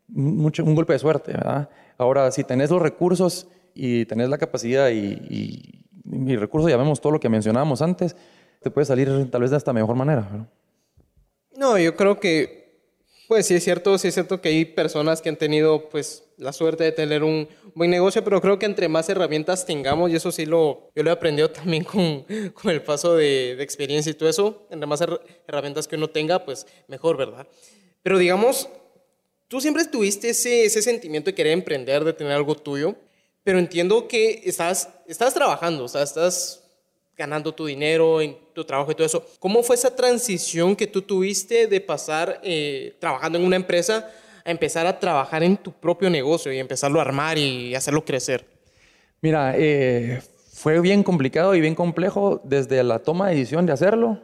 mucho, 0.09 0.65
un 0.65 0.75
golpe 0.75 0.95
de 0.95 0.99
suerte, 0.99 1.31
¿verdad? 1.31 1.69
Ahora, 1.97 2.29
si 2.33 2.43
tenés 2.43 2.71
los 2.71 2.83
recursos 2.83 3.47
y 3.73 4.05
tenés 4.07 4.29
la 4.29 4.39
capacidad 4.39 4.91
y, 4.91 5.85
y, 6.11 6.37
recursos, 6.37 6.69
ya 6.69 6.77
vemos 6.77 7.01
todo 7.01 7.13
lo 7.13 7.21
que 7.21 7.29
mencionábamos 7.29 7.83
antes, 7.83 8.17
te 8.61 8.69
puede 8.73 8.85
salir 8.85 9.31
tal 9.31 9.43
vez 9.43 9.53
de 9.53 9.59
esta 9.59 9.73
mejor 9.73 9.95
manera. 9.95 10.49
No, 11.57 11.79
yo 11.79 11.95
creo 11.95 12.19
que 12.19 12.61
pues 13.31 13.47
sí 13.47 13.55
es 13.55 13.63
cierto, 13.63 13.97
sí 13.97 14.09
es 14.09 14.15
cierto 14.15 14.41
que 14.41 14.49
hay 14.49 14.65
personas 14.65 15.23
que 15.23 15.29
han 15.29 15.37
tenido 15.37 15.89
pues 15.89 16.25
la 16.41 16.53
suerte 16.53 16.85
de 16.85 16.93
tener 16.93 17.23
un 17.23 17.49
buen 17.75 17.91
negocio, 17.91 18.25
pero 18.25 18.41
creo 18.41 18.59
que 18.59 18.67
entre 18.67 18.89
más 18.89 19.09
herramientas 19.09 19.65
tengamos, 19.65 20.11
y 20.11 20.17
eso 20.17 20.33
sí 20.33 20.47
lo, 20.47 20.91
yo 20.95 21.03
lo 21.03 21.11
he 21.11 21.13
aprendido 21.13 21.51
también 21.53 21.85
con, 21.85 22.25
con 22.55 22.71
el 22.71 22.83
paso 22.83 23.15
de, 23.15 23.55
de, 23.57 23.63
experiencia 23.63 24.11
y 24.11 24.15
todo 24.15 24.29
eso, 24.29 24.67
entre 24.71 24.87
más 24.87 25.01
herramientas 25.47 25.87
que 25.87 25.97
uno 25.97 26.09
tenga, 26.11 26.45
pues 26.45 26.67
mejor, 26.89 27.17
¿verdad? 27.17 27.47
Pero 28.03 28.19
digamos, 28.19 28.69
tú 29.49 29.61
siempre 29.61 29.85
tuviste 29.85 30.31
ese, 30.31 30.65
ese 30.65 30.81
sentimiento 30.83 31.31
de 31.31 31.35
querer 31.35 31.53
emprender, 31.53 32.05
de 32.05 32.13
tener 32.13 32.33
algo 32.33 32.55
tuyo, 32.55 32.97
pero 33.43 33.59
entiendo 33.59 34.09
que 34.09 34.43
estás, 34.45 34.89
estás 35.07 35.35
trabajando, 35.35 35.85
o 35.85 35.89
sea, 35.89 36.03
estás 36.03 36.65
ganando 37.17 37.53
tu 37.53 37.67
dinero 37.67 38.21
en 38.23 38.39
tu 38.55 38.65
trabajo 38.65 38.91
y 38.91 38.95
todo 38.95 39.07
eso. 39.07 39.27
¿Cómo 39.39 39.63
fue 39.63 39.77
esa 39.77 39.95
transición 39.95 40.75
que 40.75 40.87
tú 40.87 41.03
tuviste 41.03 41.67
de 41.67 41.81
pasar 41.81 42.41
eh, 42.43 42.97
trabajando 42.99 43.39
en 43.39 43.45
una 43.45 43.57
empresa 43.57 44.11
a 44.45 44.51
empezar 44.51 44.87
a 44.87 44.99
trabajar 44.99 45.43
en 45.43 45.57
tu 45.57 45.73
propio 45.73 46.11
negocio 46.11 46.53
y 46.53 46.59
empezarlo 46.59 46.99
a 46.99 47.03
armar 47.03 47.39
y 47.39 47.75
hacerlo 47.75 48.05
crecer? 48.05 48.47
Mira, 49.21 49.55
eh, 49.57 50.23
fue 50.53 50.81
bien 50.81 51.03
complicado 51.03 51.55
y 51.55 51.61
bien 51.61 51.75
complejo 51.75 52.41
desde 52.45 52.83
la 52.83 53.01
toma 53.01 53.29
de 53.29 53.35
decisión 53.37 53.67
de 53.67 53.73
hacerlo 53.73 54.21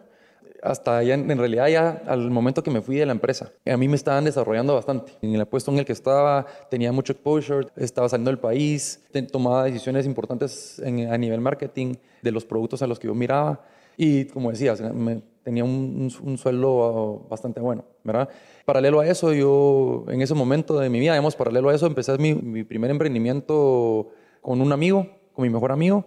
hasta 0.67 1.03
ya, 1.03 1.15
en 1.15 1.39
realidad 1.39 1.69
ya 1.69 2.03
al 2.07 2.31
momento 2.31 2.63
que 2.63 2.71
me 2.71 2.81
fui 2.81 2.97
de 2.97 3.07
la 3.07 3.13
empresa. 3.13 3.53
A 3.65 3.77
mí 3.77 3.89
me 3.89 3.97
estaban 3.97 4.25
desarrollando 4.25 4.75
bastante. 4.75 5.13
En 5.23 5.35
el 5.35 5.47
puesto 5.47 5.71
en 5.71 5.79
el 5.79 5.85
que 5.85 5.93
estaba 5.93 6.47
tenía 6.71 6.93
mucho 6.93 7.13
exposure, 7.13 7.69
estaba 7.77 8.09
saliendo 8.09 8.31
del 8.31 8.39
país, 8.39 9.01
tomaba 9.31 9.65
decisiones 9.65 10.07
importantes 10.07 10.81
a 10.85 11.19
nivel 11.19 11.41
marketing 11.41 11.95
de 12.23 12.33
los 12.33 12.45
productos 12.45 12.83
a 12.83 12.87
los 12.87 12.99
que 12.99 13.07
yo 13.07 13.15
miraba. 13.15 13.65
Y 13.97 14.27
como 14.27 14.51
decías, 14.51 14.81
me, 14.81 15.23
tenía 15.47 15.63
un, 15.63 16.11
un, 16.23 16.39
sueldo 16.39 17.25
bastante 17.31 17.61
bueno, 17.61 17.85
¿verdad? 18.03 18.29
Paralelo 18.65 18.99
a 18.99 19.07
eso, 19.07 19.33
yo 19.33 20.05
en 20.09 20.21
ese 20.21 20.35
momento 20.35 20.77
de 20.77 20.91
mi 20.91 20.99
vida, 20.99 21.13
digamos, 21.13 21.37
paralelo 21.37 21.69
a 21.69 21.75
eso, 21.75 21.87
empecé 21.87 22.19
mi, 22.19 22.35
mi 22.35 22.65
primer 22.65 22.91
emprendimiento 22.91 24.09
con 24.41 24.61
un 24.61 24.73
amigo, 24.73 25.07
con 25.33 25.45
mi 25.45 25.51
mejor 25.51 25.71
amigo. 25.71 26.05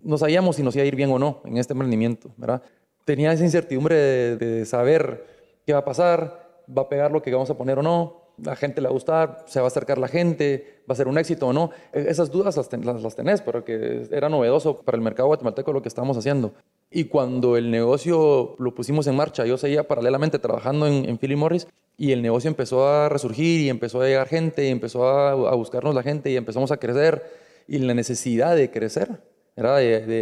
No 0.00 0.16
sabíamos 0.16 0.54
si 0.54 0.62
nos 0.62 0.76
iba 0.76 0.84
a 0.84 0.86
ir 0.86 0.94
bien 0.94 1.10
o 1.10 1.18
no 1.18 1.42
en 1.44 1.56
este 1.56 1.72
emprendimiento, 1.72 2.30
¿verdad? 2.36 2.62
tenía 3.08 3.32
esa 3.32 3.42
incertidumbre 3.42 4.36
de, 4.36 4.66
saber 4.66 5.24
qué 5.64 5.72
va 5.72 5.78
a 5.78 5.84
pasar, 5.84 6.62
va 6.68 6.82
a 6.82 6.88
pegar 6.90 7.10
lo 7.10 7.22
que 7.22 7.32
vamos 7.32 7.48
a 7.48 7.56
poner 7.56 7.78
o 7.78 7.82
no, 7.82 8.34
la 8.36 8.54
gente 8.54 8.82
le 8.82 8.86
va 8.86 8.90
a 8.90 8.92
gustar, 8.92 9.44
se 9.46 9.60
va 9.60 9.64
a 9.64 9.68
acercar 9.68 9.96
la 9.96 10.08
gente, 10.08 10.82
va 10.88 10.92
a 10.92 10.96
ser 10.96 11.08
un 11.08 11.16
éxito 11.16 11.46
o 11.46 11.54
no. 11.54 11.70
E, 11.90 12.04
esas 12.10 12.30
dudas 12.30 12.58
las, 12.58 13.02
las, 13.02 13.16
tenés, 13.16 13.40
porque 13.40 14.06
era 14.10 14.28
novedoso 14.28 14.82
para 14.82 14.96
el 14.96 15.02
mercado 15.02 15.28
guatemalteco 15.28 15.72
lo 15.72 15.80
que 15.80 15.88
estábamos 15.88 16.18
haciendo. 16.18 16.52
Y 16.90 17.04
cuando 17.04 17.56
el 17.56 17.70
negocio 17.70 18.56
lo 18.58 18.74
pusimos 18.74 19.06
en 19.06 19.16
marcha, 19.16 19.44
yo 19.44 19.58
seguía 19.58 19.86
paralelamente 19.86 20.38
trabajando 20.38 20.86
en, 20.86 21.04
en 21.04 21.38
Morris 21.38 21.68
y 21.96 22.12
el 22.12 22.22
negocio 22.22 22.48
empezó 22.48 22.88
a 22.88 23.08
resurgir 23.08 23.60
y 23.60 23.68
empezó 23.68 24.00
a 24.00 24.06
llegar 24.06 24.28
gente 24.28 24.66
y 24.66 24.70
empezó 24.70 25.06
a, 25.08 25.32
a 25.32 25.54
buscarnos 25.54 25.94
la 25.94 26.02
gente 26.02 26.30
y 26.30 26.36
empezamos 26.36 26.72
a 26.72 26.78
crecer. 26.78 27.24
Y 27.66 27.78
la 27.78 27.92
necesidad 27.92 28.56
de 28.56 28.70
crecer 28.70 29.20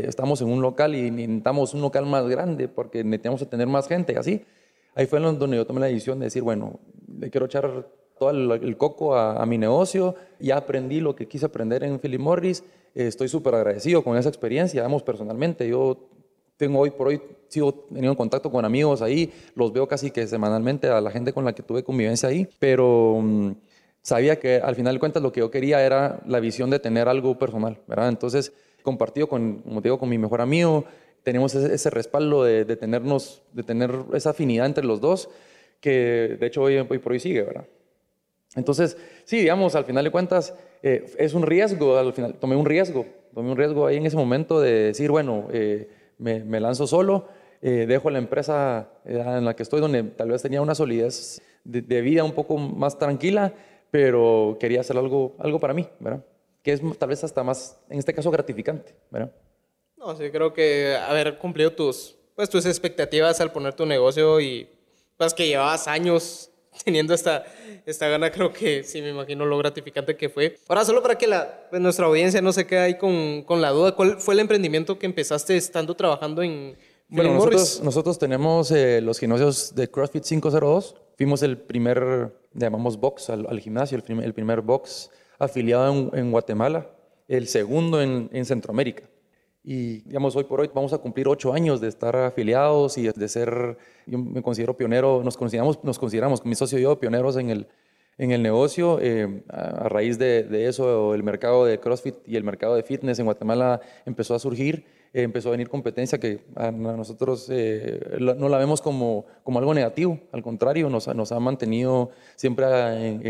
estamos 0.06 0.40
en 0.40 0.48
un 0.48 0.62
local 0.62 0.94
y 0.94 1.10
necesitamos 1.10 1.74
un 1.74 1.82
local 1.82 2.06
más 2.06 2.26
grande 2.26 2.68
porque 2.68 3.04
necesitamos 3.04 3.48
tener 3.48 3.66
más 3.66 3.86
gente, 3.86 4.16
así. 4.16 4.42
Ahí 4.94 5.06
fue 5.06 5.20
donde 5.20 5.56
yo 5.56 5.66
tomé 5.66 5.80
la 5.80 5.86
decisión 5.86 6.18
de 6.18 6.26
decir, 6.26 6.42
bueno, 6.42 6.80
le 7.18 7.30
quiero 7.30 7.46
echar 7.46 7.86
todo 8.18 8.30
el, 8.30 8.76
coco 8.78 9.14
a, 9.14 9.44
mi 9.44 9.58
negocio, 9.58 10.14
ya 10.40 10.56
aprendí 10.56 11.00
lo 11.00 11.14
que 11.14 11.28
quise 11.28 11.44
aprender 11.44 11.84
en 11.84 11.98
Philip 11.98 12.20
Morris, 12.20 12.64
estoy 12.94 13.28
súper 13.28 13.54
agradecido 13.54 14.02
con 14.02 14.16
esa 14.16 14.30
experiencia, 14.30 14.82
vamos, 14.82 15.02
personalmente, 15.02 15.68
yo 15.68 16.08
tengo 16.56 16.80
hoy 16.80 16.90
por 16.90 17.08
hoy, 17.08 17.20
sigo 17.48 17.72
teniendo 17.74 18.16
contacto 18.16 18.50
con 18.50 18.64
amigos 18.64 19.02
ahí, 19.02 19.32
los 19.54 19.72
veo 19.72 19.86
casi 19.86 20.10
que 20.10 20.26
semanalmente 20.26 20.88
a 20.88 21.00
la 21.00 21.10
gente 21.10 21.32
con 21.32 21.44
la 21.44 21.54
que 21.54 21.62
tuve 21.62 21.82
convivencia 21.84 22.28
ahí, 22.28 22.48
pero 22.58 23.20
mm, 23.22 23.52
sabía 24.02 24.38
que 24.38 24.56
al 24.56 24.74
final 24.74 24.94
de 24.94 25.00
cuentas 25.00 25.22
lo 25.22 25.32
que 25.32 25.40
yo 25.40 25.50
quería 25.50 25.84
era 25.84 26.20
la 26.26 26.40
visión 26.40 26.70
de 26.70 26.78
tener 26.78 27.08
algo 27.08 27.38
personal, 27.38 27.78
¿verdad? 27.86 28.08
Entonces, 28.08 28.52
compartido 28.82 29.28
con, 29.28 29.62
como 29.62 29.80
digo, 29.80 29.98
con 29.98 30.08
mi 30.08 30.18
mejor 30.18 30.40
amigo, 30.40 30.84
tenemos 31.22 31.54
ese, 31.56 31.90
respaldo 31.90 32.44
de, 32.44 32.64
tenernos, 32.76 33.42
de 33.52 33.64
tener 33.64 33.90
esa 34.14 34.30
afinidad 34.30 34.66
entre 34.66 34.84
los 34.84 35.00
dos, 35.00 35.28
que 35.80 36.36
de 36.38 36.46
hecho 36.46 36.62
hoy, 36.62 36.78
hoy 36.78 36.98
por 36.98 37.12
hoy 37.12 37.20
sigue, 37.20 37.42
¿verdad? 37.42 37.66
Entonces, 38.54 38.96
sí, 39.24 39.38
digamos, 39.38 39.74
al 39.74 39.84
final 39.84 40.04
de 40.04 40.10
cuentas, 40.10 40.54
eh, 40.82 41.04
es 41.18 41.34
un 41.34 41.42
riesgo, 41.42 41.98
al 41.98 42.12
final, 42.12 42.34
tomé 42.34 42.54
un 42.54 42.64
riesgo, 42.64 43.06
tomé 43.34 43.50
un 43.50 43.56
riesgo 43.56 43.86
ahí 43.86 43.96
en 43.96 44.06
ese 44.06 44.16
momento 44.16 44.60
de 44.60 44.84
decir, 44.84 45.10
bueno, 45.10 45.48
eh, 45.52 45.88
me, 46.18 46.60
lanzo 46.60 46.86
solo, 46.86 47.28
eh, 47.62 47.86
dejo 47.86 48.10
la 48.10 48.18
empresa 48.18 48.88
en 49.04 49.44
la 49.44 49.54
que 49.54 49.62
estoy, 49.62 49.80
donde 49.80 50.02
tal 50.02 50.30
vez 50.30 50.42
tenía 50.42 50.62
una 50.62 50.74
solidez 50.74 51.40
de, 51.64 52.00
vida 52.00 52.24
un 52.24 52.32
poco 52.32 52.56
más 52.58 52.98
tranquila, 52.98 53.52
pero 53.90 54.56
quería 54.60 54.80
hacer 54.80 54.96
algo, 54.96 55.34
algo 55.38 55.58
para 55.58 55.74
mí, 55.74 55.88
¿verdad? 55.98 56.24
Que 56.62 56.72
es 56.72 56.80
tal 56.98 57.08
vez 57.08 57.24
hasta 57.24 57.42
más, 57.42 57.78
en 57.88 57.98
este 57.98 58.14
caso, 58.14 58.30
gratificante, 58.30 58.94
¿verdad? 59.10 59.32
No, 59.96 60.14
sí, 60.16 60.30
creo 60.30 60.52
que 60.52 60.96
haber 60.96 61.38
cumplido 61.38 61.72
tus, 61.72 62.16
pues, 62.34 62.48
tus 62.48 62.66
expectativas 62.66 63.40
al 63.40 63.52
poner 63.52 63.74
tu 63.74 63.86
negocio 63.86 64.40
y 64.40 64.68
pues 65.16 65.32
que 65.32 65.46
llevabas 65.48 65.88
años 65.88 66.50
teniendo 66.84 67.14
esta, 67.14 67.44
esta 67.84 68.08
gana, 68.08 68.30
creo 68.30 68.52
que 68.52 68.84
sí 68.84 69.00
me 69.02 69.10
imagino 69.10 69.44
lo 69.46 69.58
gratificante 69.58 70.16
que 70.16 70.28
fue. 70.28 70.58
Ahora, 70.68 70.84
solo 70.84 71.02
para 71.02 71.16
que 71.16 71.26
la, 71.26 71.68
pues, 71.70 71.80
nuestra 71.80 72.06
audiencia 72.06 72.40
no 72.42 72.52
se 72.52 72.66
quede 72.66 72.80
ahí 72.80 72.98
con, 72.98 73.42
con, 73.42 73.60
la 73.60 73.70
duda, 73.70 73.92
¿cuál 73.92 74.18
fue 74.20 74.34
el 74.34 74.40
emprendimiento 74.40 74.98
que 74.98 75.06
empezaste 75.06 75.56
estando 75.56 75.94
trabajando 75.94 76.42
en... 76.42 76.76
Bueno, 77.08 77.34
nosotros, 77.34 77.80
nosotros, 77.84 78.18
tenemos 78.18 78.70
eh, 78.72 79.00
los 79.00 79.20
gimnasios 79.20 79.74
de 79.76 79.88
CrossFit 79.88 80.24
502. 80.24 80.96
Fuimos 81.16 81.42
el 81.42 81.56
primer, 81.56 82.34
llamamos 82.52 82.98
box 82.98 83.30
al, 83.30 83.60
gimnasio, 83.60 83.96
el 83.96 84.02
primer, 84.02 84.24
el 84.24 84.34
primer, 84.34 84.60
box 84.60 85.10
afiliado 85.38 85.92
en, 85.92 86.10
en 86.18 86.32
Guatemala, 86.32 86.90
el 87.28 87.46
segundo 87.46 88.02
en, 88.02 88.28
en 88.32 88.44
Centroamérica. 88.44 89.04
Y, 89.68 90.02
digamos, 90.02 90.36
hoy 90.36 90.44
por 90.44 90.60
hoy 90.60 90.70
vamos 90.72 90.92
a 90.92 90.98
cumplir 90.98 91.26
ocho 91.26 91.52
años 91.52 91.80
de 91.80 91.88
estar 91.88 92.14
afiliados 92.14 92.96
y 92.98 93.08
de 93.08 93.28
ser, 93.28 93.76
yo 94.06 94.16
me 94.16 94.40
considero 94.40 94.76
pionero, 94.76 95.22
nos 95.24 95.36
consideramos, 95.36 95.82
nos 95.82 95.98
consideramos 95.98 96.44
mi 96.44 96.54
socio 96.54 96.78
y 96.78 96.82
yo, 96.82 97.00
pioneros 97.00 97.36
en 97.36 97.50
el, 97.50 97.66
en 98.16 98.30
el 98.30 98.44
negocio. 98.44 99.00
Eh, 99.02 99.42
a, 99.48 99.88
raíz 99.88 100.20
de, 100.20 100.44
de, 100.44 100.68
eso, 100.68 101.16
el 101.16 101.24
mercado 101.24 101.64
de 101.64 101.80
CrossFit 101.80 102.14
y 102.28 102.36
el 102.36 102.44
mercado 102.44 102.76
de 102.76 102.84
fitness 102.84 103.18
en 103.18 103.24
Guatemala 103.24 103.80
empezó 104.04 104.36
a 104.36 104.38
surgir, 104.38 104.84
eh, 105.12 105.22
empezó 105.22 105.48
a 105.48 105.50
venir 105.50 105.68
competencia 105.68 106.20
que 106.20 106.44
a, 106.54 106.70
nosotros 106.70 107.48
eh, 107.50 108.18
no 108.20 108.48
la 108.48 108.58
vemos 108.58 108.80
como, 108.80 109.26
como 109.42 109.58
algo 109.58 109.74
negativo, 109.74 110.20
al 110.30 110.42
contrario, 110.42 110.88
nos, 110.90 111.12
nos 111.12 111.32
ha 111.32 111.40
mantenido 111.40 112.10
siempre 112.36 112.66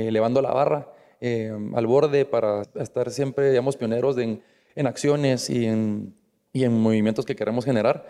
elevando 0.06 0.42
la 0.42 0.52
barra 0.52 0.86
al 1.22 1.86
borde 1.86 2.26
para 2.26 2.60
estar 2.74 3.10
siempre, 3.10 3.48
digamos, 3.48 3.78
pioneros 3.78 4.18
en, 4.18 4.42
en 4.74 4.86
acciones 4.86 5.48
y 5.48 5.64
en 5.64 6.14
y 6.56 6.64
en 6.64 6.72
movimientos 6.72 7.26
que 7.26 7.36
queremos 7.36 7.66
generar. 7.66 8.06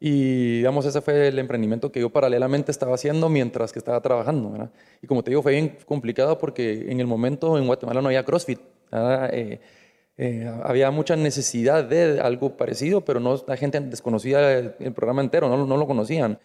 Y 0.00 0.56
digamos, 0.56 0.86
ese 0.86 1.02
fue 1.02 1.28
el 1.28 1.38
emprendimiento 1.38 1.92
que 1.92 2.00
yo 2.00 2.08
paralelamente 2.08 2.72
estaba 2.72 2.94
haciendo 2.94 3.28
mientras 3.28 3.70
que 3.70 3.78
estaba 3.78 4.00
trabajando. 4.00 4.50
¿verdad? 4.50 4.70
Y 5.02 5.06
como 5.06 5.22
te 5.22 5.30
digo, 5.30 5.42
fue 5.42 5.52
bien 5.52 5.76
complicado 5.84 6.38
porque 6.38 6.90
en 6.90 7.00
el 7.00 7.06
momento 7.06 7.58
en 7.58 7.66
Guatemala 7.66 8.00
no 8.00 8.08
había 8.08 8.24
CrossFit. 8.24 8.60
Eh, 8.92 9.60
eh, 10.16 10.52
había 10.64 10.90
mucha 10.90 11.16
necesidad 11.16 11.84
de 11.84 12.20
algo 12.20 12.56
parecido, 12.56 13.04
pero 13.04 13.20
no, 13.20 13.40
la 13.46 13.56
gente 13.56 13.78
desconocía 13.80 14.58
el, 14.58 14.92
programa 14.92 15.20
entero, 15.20 15.48
no, 15.48 15.66
no, 15.66 15.76
lo 15.76 15.86
conocían. 15.86 16.38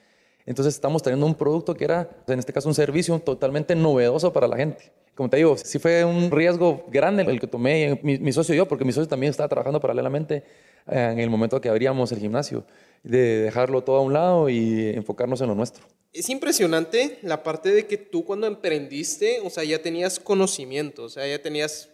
Entonces 0.46 0.76
estamos 0.76 1.02
teniendo 1.02 1.26
un 1.26 1.36
producto 1.36 1.76
que 1.76 1.86
era, 1.86 2.10
en 2.28 2.40
este 2.40 2.52
caso, 2.52 2.68
un 2.68 2.76
servicio 2.76 3.18
totalmente 3.20 3.74
novedoso 3.76 4.34
para 4.34 4.48
la 4.48 4.58
gente. 4.58 4.92
Como 5.16 5.30
te 5.30 5.38
digo, 5.38 5.58
sí 5.58 5.80
fue 5.80 6.06
un 6.06 6.30
riesgo 6.30 6.86
grande 6.90 7.24
el 7.24 7.40
que 7.40 7.48
tomé 7.48 8.00
mi, 8.04 8.18
mi 8.20 8.32
socio 8.34 8.54
y 8.54 8.58
yo, 8.58 8.68
porque 8.68 8.86
mi 8.86 8.92
socio 8.92 9.08
también 9.08 9.32
estaba 9.32 9.50
trabajando 9.50 9.80
paralelamente 9.80 10.44
en 10.88 11.20
el 11.20 11.30
momento 11.30 11.62
que 11.62 11.70
abríamos 11.70 12.12
el 12.12 12.20
gimnasio, 12.20 12.66
de 13.04 13.42
dejarlo 13.42 13.84
todo 13.84 13.98
a 13.98 14.02
un 14.02 14.14
lado 14.14 14.50
y 14.50 14.90
enfocarnos 14.90 15.42
en 15.42 15.48
lo 15.48 15.56
nuestro. 15.56 15.86
Es 16.14 16.30
impresionante 16.30 17.20
la 17.22 17.44
parte 17.44 17.72
de 17.72 17.86
que 17.86 17.98
tú 17.98 18.26
cuando 18.26 18.48
emprendiste, 18.48 19.40
o 19.44 19.50
sea, 19.50 19.64
ya 19.64 19.82
tenías 19.82 20.20
conocimiento, 20.20 21.04
o 21.04 21.10
sea, 21.10 21.28
ya 21.28 21.42
tenías 21.42 21.90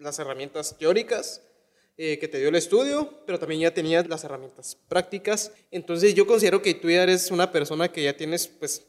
las 0.00 0.18
herramientas 0.18 0.76
teóricas 0.78 1.42
eh, 1.96 2.18
que 2.18 2.26
te 2.26 2.38
dio 2.38 2.48
el 2.48 2.56
estudio, 2.56 3.22
pero 3.26 3.38
también 3.38 3.60
ya 3.60 3.72
tenías 3.72 4.08
las 4.08 4.24
herramientas 4.24 4.76
prácticas. 4.88 5.52
Entonces 5.70 6.14
yo 6.14 6.26
considero 6.26 6.60
que 6.60 6.74
tú 6.74 6.90
ya 6.90 7.04
eres 7.04 7.30
una 7.30 7.52
persona 7.52 7.92
que 7.92 8.02
ya 8.02 8.16
tienes 8.16 8.48
pues 8.48 8.84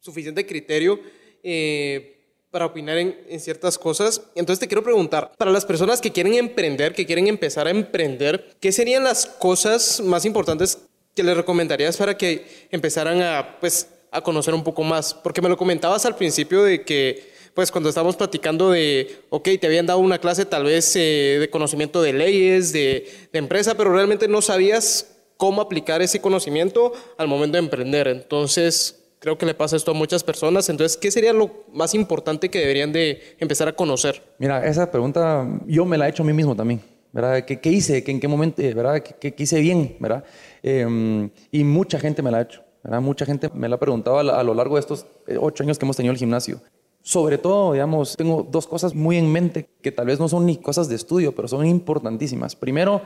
suficiente 0.00 0.46
criterio 0.46 1.00
eh, 1.42 2.19
para 2.50 2.66
opinar 2.66 2.98
en, 2.98 3.40
ciertas 3.40 3.78
cosas. 3.78 4.22
Entonces 4.34 4.60
te 4.60 4.66
quiero 4.66 4.82
preguntar, 4.82 5.32
para 5.36 5.50
las 5.50 5.64
personas 5.64 6.00
que 6.00 6.10
quieren 6.10 6.34
emprender, 6.34 6.94
que 6.94 7.06
quieren 7.06 7.28
empezar 7.28 7.66
a 7.66 7.70
emprender, 7.70 8.56
¿qué 8.60 8.72
serían 8.72 9.04
las 9.04 9.26
cosas 9.26 10.00
más 10.00 10.24
importantes 10.24 10.78
que 11.14 11.22
les 11.22 11.36
recomendarías 11.36 11.96
para 11.96 12.16
que 12.16 12.66
empezaran 12.70 13.22
a, 13.22 13.58
pues, 13.60 13.88
a 14.10 14.20
conocer 14.20 14.54
un 14.54 14.64
poco 14.64 14.82
más? 14.82 15.14
Porque 15.14 15.40
me 15.40 15.48
lo 15.48 15.56
comentabas 15.56 16.04
al 16.06 16.16
principio 16.16 16.64
de 16.64 16.84
que, 16.84 17.30
pues, 17.54 17.70
cuando 17.70 17.88
estábamos 17.88 18.16
platicando 18.16 18.70
de, 18.70 19.22
ok, 19.30 19.48
te 19.60 19.66
habían 19.66 19.86
dado 19.86 20.00
una 20.00 20.18
clase 20.18 20.44
tal 20.44 20.64
vez 20.64 20.94
eh, 20.96 21.36
de 21.38 21.50
conocimiento 21.50 22.02
de 22.02 22.12
leyes, 22.12 22.72
de, 22.72 23.28
de 23.32 23.38
empresa, 23.38 23.76
pero 23.76 23.92
realmente 23.92 24.26
no 24.26 24.42
sabías 24.42 25.16
cómo 25.36 25.62
aplicar 25.62 26.02
ese 26.02 26.20
conocimiento 26.20 26.92
al 27.16 27.28
momento 27.28 27.56
de 27.56 27.64
emprender. 27.64 28.08
Entonces, 28.08 28.99
creo 29.20 29.38
que 29.38 29.46
le 29.46 29.54
pasa 29.54 29.76
esto 29.76 29.92
a 29.92 29.94
muchas 29.94 30.24
personas. 30.24 30.68
Entonces, 30.68 30.96
¿qué 30.96 31.12
sería 31.12 31.32
lo 31.32 31.64
más 31.72 31.94
importante 31.94 32.48
que 32.48 32.58
deberían 32.58 32.92
de 32.92 33.36
empezar 33.38 33.68
a 33.68 33.72
conocer? 33.72 34.20
Mira, 34.38 34.66
esa 34.66 34.90
pregunta 34.90 35.46
yo 35.66 35.84
me 35.84 35.96
la 35.96 36.08
he 36.08 36.10
hecho 36.10 36.24
a 36.24 36.26
mí 36.26 36.32
mismo 36.32 36.56
también. 36.56 36.80
¿verdad? 37.12 37.44
¿Qué, 37.44 37.60
qué 37.60 37.70
hice? 37.70 38.02
¿Qué, 38.02 38.10
¿En 38.10 38.20
qué 38.20 38.28
momento? 38.28 38.62
¿verdad? 38.62 39.02
¿Qué, 39.02 39.32
qué 39.34 39.42
hice 39.42 39.60
bien? 39.60 39.96
¿verdad? 40.00 40.24
Em, 40.62 41.30
y 41.52 41.62
mucha 41.62 42.00
gente 42.00 42.22
me 42.22 42.30
la 42.30 42.38
ha 42.38 42.42
hecho. 42.42 42.62
¿verdad? 42.82 43.00
Mucha 43.00 43.26
gente 43.26 43.50
me 43.54 43.68
la 43.68 43.76
ha 43.76 43.78
preguntado 43.78 44.18
a, 44.18 44.42
lo 44.42 44.54
largo 44.54 44.76
de 44.76 44.80
estos 44.80 45.06
eh, 45.26 45.36
ocho 45.38 45.62
años 45.62 45.78
que 45.78 45.84
hemos 45.84 45.96
tenido 45.96 46.12
el 46.12 46.18
gimnasio. 46.18 46.60
Sobre 47.02 47.38
todo, 47.38 47.72
digamos, 47.72 48.16
tengo 48.16 48.46
dos 48.48 48.66
cosas 48.66 48.94
muy 48.94 49.16
en 49.16 49.30
mente 49.30 49.68
que 49.82 49.90
tal 49.90 50.06
vez 50.06 50.18
no 50.18 50.28
son 50.28 50.46
ni 50.46 50.58
cosas 50.58 50.88
de 50.88 50.96
estudio, 50.96 51.34
pero 51.34 51.48
son 51.48 51.66
importantísimas. 51.66 52.54
Primero, 52.54 53.00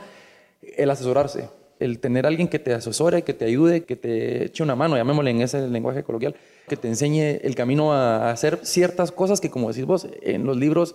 el 0.76 0.90
asesorarse 0.90 1.48
el 1.80 1.98
tener 1.98 2.26
alguien 2.26 2.48
que 2.48 2.58
te 2.58 2.72
asesore, 2.72 3.22
que 3.22 3.34
te 3.34 3.44
ayude, 3.44 3.84
que 3.84 3.96
te 3.96 4.46
eche 4.46 4.62
una 4.62 4.76
mano, 4.76 4.96
llamémosle 4.96 5.30
en 5.30 5.40
ese 5.42 5.68
lenguaje 5.68 6.02
coloquial, 6.02 6.34
que 6.68 6.76
te 6.76 6.88
enseñe 6.88 7.40
el 7.42 7.54
camino 7.54 7.92
a 7.92 8.30
hacer 8.30 8.60
ciertas 8.62 9.12
cosas 9.12 9.40
que, 9.40 9.50
como 9.50 9.68
decís 9.68 9.84
vos, 9.84 10.06
en 10.22 10.44
los 10.44 10.56
libros 10.56 10.94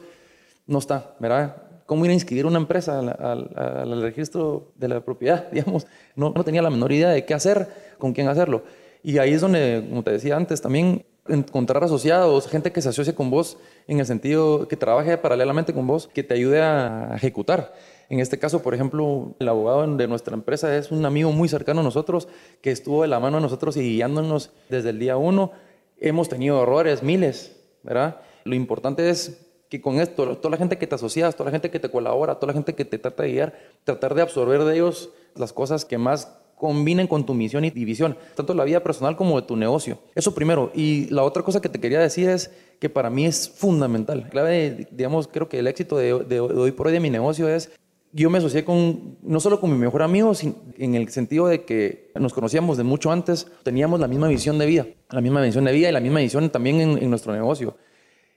no 0.68 0.80
está, 0.80 1.16
¿verdad? 1.20 1.64
¿Cómo 1.86 2.06
ir 2.06 2.12
a 2.12 2.14
inscribir 2.14 2.46
una 2.46 2.60
empresa 2.60 3.00
al, 3.00 4.02
registro 4.02 4.72
de 4.76 4.88
la 4.88 5.02
propiedad? 5.02 5.50
Digamos, 5.52 5.88
no, 6.16 6.32
no 6.36 6.44
tenía 6.44 6.62
la 6.62 6.70
menor 6.70 6.92
idea 6.92 7.10
de 7.10 7.26
qué 7.26 7.34
hacer, 7.34 7.68
con 7.98 8.14
quién 8.14 8.28
hacerlo. 8.28 8.64
Y 9.02 9.18
ahí 9.18 9.34
es 9.34 9.42
donde, 9.42 9.86
como 9.90 10.04
te 10.04 10.12
decía 10.12 10.36
antes, 10.36 10.62
también 10.62 11.06
encontrar 11.28 11.84
asociados, 11.84 12.48
gente 12.48 12.72
que 12.72 12.82
se 12.82 12.90
asocie 12.90 13.14
con 13.14 13.30
vos 13.30 13.58
en 13.88 14.00
el 14.00 14.06
sentido 14.06 14.68
que 14.68 14.76
trabaje 14.76 15.18
paralelamente 15.18 15.74
con 15.74 15.88
vos, 15.88 16.08
que 16.08 16.24
te 16.24 16.34
ayude 16.34 16.62
a 16.62 17.14
ejecutar. 17.16 17.74
En 18.10 18.20
este 18.20 18.40
caso, 18.40 18.64
por 18.64 18.74
ejemplo, 18.74 19.36
el 19.40 19.48
abogado 19.48 19.86
de 19.96 20.08
nuestra 20.08 20.34
empresa 20.34 20.76
es 20.76 20.92
un 20.92 21.06
amigo 21.06 21.32
muy 21.32 21.48
cercano 21.48 21.82
a 21.82 21.84
nosotros 21.84 22.28
que 22.62 22.72
estuvo 22.72 23.04
de 23.04 23.08
la 23.08 23.20
mano 23.20 23.38
a 23.38 23.40
nosotros 23.40 23.78
y 23.78 23.82
guiándonos 23.82 24.52
desde 24.68 24.90
el 24.90 25.00
día 25.00 25.16
uno. 25.16 25.52
Hemos 26.00 26.28
tenido 26.28 26.64
errores, 26.64 27.04
miles, 27.04 27.56
¿verdad? 27.84 28.22
Lo 28.46 28.56
importante 28.56 29.10
es 29.12 29.46
que 29.70 29.80
con 29.80 30.00
esto, 30.00 30.38
toda 30.38 30.50
la 30.50 30.58
gente 30.58 30.80
que 30.80 30.88
te 30.88 30.96
asocias, 30.96 31.36
toda 31.36 31.46
la 31.46 31.52
gente 31.52 31.70
que 31.70 31.80
te 31.80 31.92
colabora, 31.92 32.36
toda 32.36 32.48
la 32.48 32.54
gente 32.54 32.74
que 32.74 32.84
te 32.84 32.98
trata 32.98 33.22
de 33.22 33.32
guiar, 33.32 33.54
tratar 33.84 34.16
de 34.16 34.24
absorber 34.24 34.64
de 34.64 34.74
ellos 34.74 35.12
las 35.36 35.54
cosas 35.54 35.86
que 35.86 36.00
más 36.00 36.36
combinen 36.56 37.08
con 37.08 37.26
tu 37.26 37.34
misión 37.34 37.64
y 37.64 37.70
visión, 37.70 38.18
tanto 38.36 38.54
la 38.54 38.66
vida 38.66 38.82
personal 38.82 39.16
como 39.16 39.40
de 39.40 39.48
tu 39.48 39.56
negocio. 39.56 40.00
Eso 40.14 40.36
primero. 40.36 40.72
Y 40.76 41.06
la 41.10 41.24
otra 41.24 41.42
cosa 41.42 41.62
que 41.62 41.70
te 41.70 41.80
quería 41.80 42.00
decir 42.00 42.28
es 42.28 42.52
que 42.80 42.90
para 42.90 43.10
mí 43.10 43.26
es 43.26 43.50
fundamental. 43.50 44.28
Clave, 44.30 44.88
digamos, 44.92 45.28
creo 45.28 45.48
que 45.48 45.60
el 45.60 45.68
éxito 45.68 45.98
de, 45.98 46.26
de 46.26 46.40
hoy 46.42 46.72
por 46.72 46.88
hoy 46.88 46.94
de 46.94 47.00
mi 47.00 47.10
negocio 47.10 47.48
es 47.48 47.72
yo 48.12 48.30
me 48.30 48.40
asocié 48.40 48.66
con, 48.66 49.18
no 49.22 49.40
solo 49.40 49.60
con 49.60 49.72
mi 49.72 49.78
mejor 49.78 50.02
amigo, 50.02 50.34
sino 50.34 50.56
en 50.78 50.96
el 50.96 51.10
sentido 51.10 51.48
de 51.48 51.64
que 51.64 52.12
nos 52.16 52.34
conocíamos 52.34 52.78
de 52.78 52.84
mucho 52.84 53.12
antes, 53.12 53.48
teníamos 53.64 54.00
la 54.00 54.08
misma 54.08 54.28
visión 54.28 54.58
de 54.58 54.66
vida, 54.66 54.88
la 55.12 55.22
misma 55.22 55.42
visión 55.42 55.66
de 55.66 55.72
vida 55.72 55.90
y 55.90 55.92
la 55.92 56.00
misma 56.00 56.20
visión 56.20 56.50
también 56.50 56.82
en, 56.82 57.10
nuestro 57.10 57.34
negocio. 57.34 57.78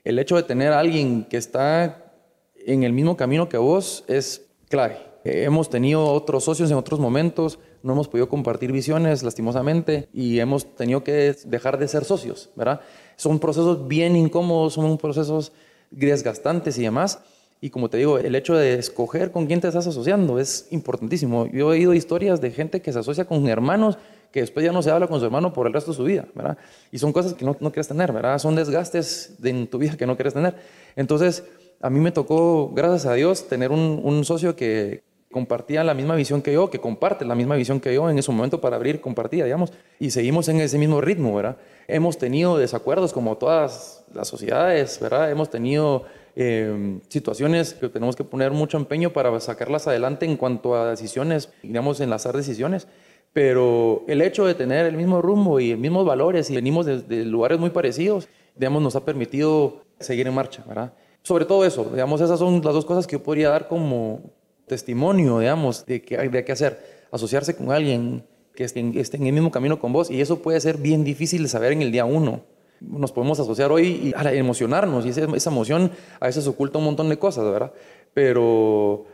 El 0.04 0.18
hecho 0.18 0.36
de 0.36 0.42
tener 0.42 0.72
a 0.72 0.80
alguien 0.80 1.24
que 1.24 1.36
está 1.36 2.12
en 2.54 2.82
el 2.82 2.92
mismo 2.92 3.16
camino 3.16 3.48
que 3.48 3.56
vos 3.56 4.04
es 4.08 4.46
clave. 4.68 4.98
Hemos 5.24 5.70
tenido 5.70 6.04
otros 6.04 6.44
socios 6.44 6.70
en 6.70 6.76
otros 6.76 6.98
momentos, 6.98 7.58
no 7.82 7.92
hemos 7.92 8.08
podido 8.08 8.28
compartir 8.28 8.72
visiones, 8.72 9.22
lastimosamente, 9.22 10.08
y 10.12 10.40
hemos 10.40 10.74
tenido 10.74 11.04
que 11.04 11.36
dejar 11.44 11.78
de 11.78 11.88
ser 11.88 12.04
socios, 12.04 12.50
¿verdad? 12.56 12.80
Son 13.16 13.38
procesos 13.38 13.86
bien 13.86 14.16
incómodos, 14.16 14.74
son 14.74 14.98
procesos 14.98 15.52
desgastantes 15.90 16.76
y 16.78 16.82
demás. 16.82 17.20
Y 17.64 17.70
como 17.70 17.88
te 17.88 17.96
digo, 17.96 18.18
el 18.18 18.34
hecho 18.34 18.56
de 18.56 18.74
escoger 18.74 19.30
con 19.30 19.46
quién 19.46 19.60
te 19.60 19.68
estás 19.68 19.86
asociando 19.86 20.40
es 20.40 20.66
importantísimo. 20.72 21.46
Yo 21.46 21.72
he 21.72 21.78
oído 21.78 21.94
historias 21.94 22.40
de 22.40 22.50
gente 22.50 22.82
que 22.82 22.92
se 22.92 22.98
asocia 22.98 23.24
con 23.24 23.46
hermanos 23.46 23.98
que 24.32 24.40
después 24.40 24.66
ya 24.66 24.72
no 24.72 24.82
se 24.82 24.90
habla 24.90 25.06
con 25.06 25.20
su 25.20 25.26
hermano 25.26 25.52
por 25.52 25.68
el 25.68 25.72
resto 25.72 25.92
de 25.92 25.96
su 25.96 26.02
vida, 26.02 26.26
¿verdad? 26.34 26.58
Y 26.90 26.98
son 26.98 27.12
cosas 27.12 27.34
que 27.34 27.44
no, 27.44 27.56
no 27.60 27.70
quieres 27.70 27.86
tener, 27.86 28.12
¿verdad? 28.12 28.40
Son 28.40 28.56
desgastes 28.56 29.36
de, 29.38 29.50
en 29.50 29.68
tu 29.68 29.78
vida 29.78 29.96
que 29.96 30.06
no 30.06 30.16
quieres 30.16 30.34
tener. 30.34 30.56
Entonces, 30.96 31.44
a 31.80 31.88
mí 31.88 32.00
me 32.00 32.10
tocó, 32.10 32.72
gracias 32.74 33.06
a 33.06 33.14
Dios, 33.14 33.46
tener 33.46 33.70
un, 33.70 34.00
un 34.02 34.24
socio 34.24 34.56
que 34.56 35.04
compartía 35.30 35.84
la 35.84 35.94
misma 35.94 36.16
visión 36.16 36.42
que 36.42 36.52
yo, 36.52 36.68
que 36.68 36.80
comparte 36.80 37.24
la 37.24 37.36
misma 37.36 37.54
visión 37.54 37.78
que 37.78 37.94
yo 37.94 38.10
en 38.10 38.18
ese 38.18 38.32
momento 38.32 38.60
para 38.60 38.74
abrir, 38.74 39.00
compartía, 39.00 39.44
digamos, 39.44 39.72
y 40.00 40.10
seguimos 40.10 40.48
en 40.48 40.60
ese 40.60 40.78
mismo 40.78 41.00
ritmo, 41.00 41.32
¿verdad? 41.32 41.58
Hemos 41.86 42.18
tenido 42.18 42.58
desacuerdos 42.58 43.12
como 43.12 43.36
todas 43.36 44.04
las 44.12 44.26
sociedades, 44.26 44.98
¿verdad? 45.00 45.30
Hemos 45.30 45.48
tenido 45.48 46.06
eh, 46.34 47.00
situaciones 47.08 47.74
que 47.74 47.88
tenemos 47.88 48.16
que 48.16 48.24
poner 48.24 48.52
mucho 48.52 48.76
empeño 48.76 49.12
para 49.12 49.38
sacarlas 49.40 49.86
adelante 49.86 50.24
en 50.24 50.36
cuanto 50.36 50.74
a 50.74 50.90
decisiones, 50.90 51.50
digamos, 51.62 52.00
enlazar 52.00 52.36
decisiones. 52.36 52.88
Pero 53.32 54.04
el 54.08 54.20
hecho 54.20 54.44
de 54.46 54.54
tener 54.54 54.86
el 54.86 54.96
mismo 54.96 55.22
rumbo 55.22 55.58
y 55.60 55.70
los 55.70 55.80
mismos 55.80 56.04
valores 56.04 56.50
y 56.50 56.54
venimos 56.54 56.86
de, 56.86 57.24
lugares 57.24 57.58
muy 57.58 57.70
parecidos, 57.70 58.28
digamos, 58.56 58.82
nos 58.82 58.96
ha 58.96 59.04
permitido 59.04 59.82
seguir 59.98 60.26
en 60.26 60.34
marcha, 60.34 60.62
¿verdad? 60.66 60.92
Sobre 61.22 61.44
todo 61.44 61.64
eso, 61.64 61.84
digamos, 61.90 62.20
esas 62.20 62.38
son 62.38 62.60
las 62.62 62.74
dos 62.74 62.84
cosas 62.84 63.06
que 63.06 63.12
yo 63.12 63.22
podría 63.22 63.48
dar 63.48 63.68
como 63.68 64.20
testimonio, 64.66 65.38
digamos, 65.38 65.86
de 65.86 66.02
hay 66.18 66.28
de 66.28 66.44
qué 66.44 66.52
hacer. 66.52 67.02
Asociarse 67.10 67.54
con 67.54 67.70
alguien 67.72 68.24
que 68.54 68.64
esté 68.64 68.80
en 68.80 69.26
el 69.26 69.32
mismo 69.32 69.50
camino 69.50 69.78
con 69.78 69.92
vos 69.92 70.10
y 70.10 70.20
eso 70.20 70.40
puede 70.42 70.60
ser 70.60 70.76
bien 70.78 71.04
difícil 71.04 71.42
de 71.42 71.48
saber 71.48 71.72
en 71.72 71.82
el 71.82 71.92
día 71.92 72.04
uno 72.04 72.42
nos 72.88 73.12
podemos 73.12 73.38
asociar 73.40 73.70
hoy 73.70 74.12
y 74.12 74.14
a 74.16 74.32
emocionarnos 74.32 75.06
y 75.06 75.10
esa, 75.10 75.24
esa, 75.34 75.50
emoción 75.50 75.90
a 76.20 76.26
veces 76.26 76.46
oculta 76.46 76.78
un 76.78 76.84
montón 76.84 77.08
de 77.08 77.18
cosas, 77.18 77.44
¿verdad? 77.44 77.72
Pero 78.14 79.04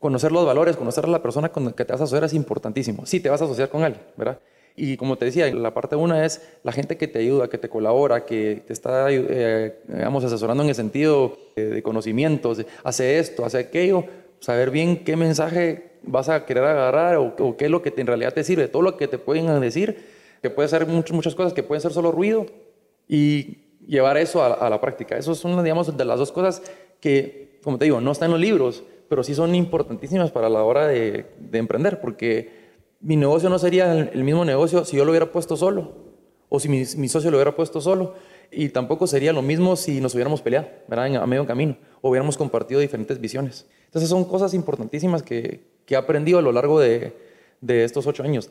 conocer 0.00 0.32
los 0.32 0.44
valores, 0.44 0.76
conocer 0.76 1.04
a 1.06 1.08
la 1.08 1.22
persona 1.22 1.50
con 1.50 1.64
la 1.64 1.72
que 1.72 1.84
te 1.84 1.92
vas 1.92 2.00
a 2.00 2.04
asociar 2.04 2.24
es 2.24 2.34
importantísimo. 2.34 3.06
Sí, 3.06 3.20
te 3.20 3.30
vas 3.30 3.40
a 3.40 3.44
asociar 3.44 3.68
con 3.70 3.82
alguien, 3.82 4.04
¿verdad? 4.16 4.38
Y 4.76 4.96
como 4.96 5.16
te 5.16 5.24
decía, 5.26 5.52
la 5.54 5.72
parte 5.72 5.94
una 5.94 6.24
es 6.24 6.42
la 6.64 6.72
gente 6.72 6.96
que 6.96 7.06
te 7.06 7.20
ayuda, 7.20 7.48
que 7.48 7.58
te 7.58 7.68
colabora, 7.68 8.24
que 8.24 8.62
te 8.66 8.72
está, 8.72 9.06
eh, 9.10 9.78
digamos, 9.86 10.24
asesorando 10.24 10.62
en 10.64 10.68
el 10.68 10.74
sentido 10.74 11.38
de 11.54 11.80
conocimientos, 11.82 12.64
hace 12.82 13.18
esto, 13.20 13.44
hace 13.44 13.58
aquello, 13.58 14.04
saber 14.40 14.70
bien 14.70 15.04
qué 15.04 15.16
mensaje 15.16 15.92
vas 16.02 16.28
a 16.28 16.44
querer 16.44 16.64
agarrar 16.64 17.16
o, 17.16 17.56
qué 17.56 17.66
es 17.66 17.70
lo 17.70 17.82
que 17.82 17.94
en 17.96 18.06
realidad 18.06 18.34
te 18.34 18.42
sirve, 18.42 18.68
todo 18.68 18.82
lo 18.82 18.96
que 18.96 19.08
te 19.08 19.18
pueden 19.18 19.60
decir, 19.60 20.04
que 20.42 20.50
puede 20.50 20.68
ser 20.68 20.86
muchas, 20.86 21.14
muchas 21.14 21.34
cosas 21.34 21.52
que 21.52 21.62
pueden 21.62 21.80
ser 21.80 21.92
solo 21.92 22.10
ruido 22.10 22.46
y 23.08 23.58
llevar 23.86 24.16
eso 24.16 24.42
a, 24.42 24.68
la 24.68 24.80
práctica. 24.80 25.16
Eso 25.16 25.34
son, 25.34 25.62
digamos, 25.62 25.96
de 25.96 26.04
las 26.04 26.18
dos 26.18 26.32
cosas 26.32 26.62
que, 27.00 27.58
como 27.62 27.78
te 27.78 27.84
digo, 27.84 28.00
no 28.00 28.12
están 28.12 28.26
en 28.26 28.32
los 28.32 28.40
libros, 28.40 28.82
pero 29.08 29.22
sí 29.22 29.34
son 29.34 29.54
importantísimas 29.54 30.30
para 30.30 30.48
la 30.48 30.62
hora 30.62 30.86
de, 30.86 31.26
emprender, 31.52 32.00
porque 32.00 32.64
mi 33.00 33.16
negocio 33.16 33.50
no 33.50 33.58
sería 33.58 33.92
el, 33.92 34.24
mismo 34.24 34.44
negocio 34.44 34.84
si 34.84 34.96
yo 34.96 35.04
lo 35.04 35.10
hubiera 35.10 35.30
puesto 35.30 35.56
solo, 35.56 35.92
o 36.48 36.60
si 36.60 36.68
mi, 36.68 37.08
socio 37.08 37.30
lo 37.30 37.36
hubiera 37.36 37.54
puesto 37.54 37.80
solo, 37.80 38.14
y 38.50 38.68
tampoco 38.68 39.06
sería 39.06 39.32
lo 39.32 39.42
mismo 39.42 39.76
si 39.76 40.00
nos 40.00 40.14
hubiéramos 40.14 40.40
peleado, 40.40 40.68
¿verdad? 40.88 41.16
a 41.16 41.26
medio 41.26 41.46
camino, 41.46 41.76
o 42.00 42.10
hubiéramos 42.10 42.36
compartido 42.36 42.80
diferentes 42.80 43.20
visiones. 43.20 43.66
Entonces 43.86 44.08
son 44.08 44.24
cosas 44.24 44.54
importantísimas 44.54 45.22
que, 45.22 45.72
he 45.86 45.96
aprendido 45.96 46.38
a 46.38 46.42
lo 46.42 46.50
largo 46.50 46.80
de 46.80 47.12
estos 47.60 48.06
ocho 48.06 48.22
años. 48.22 48.50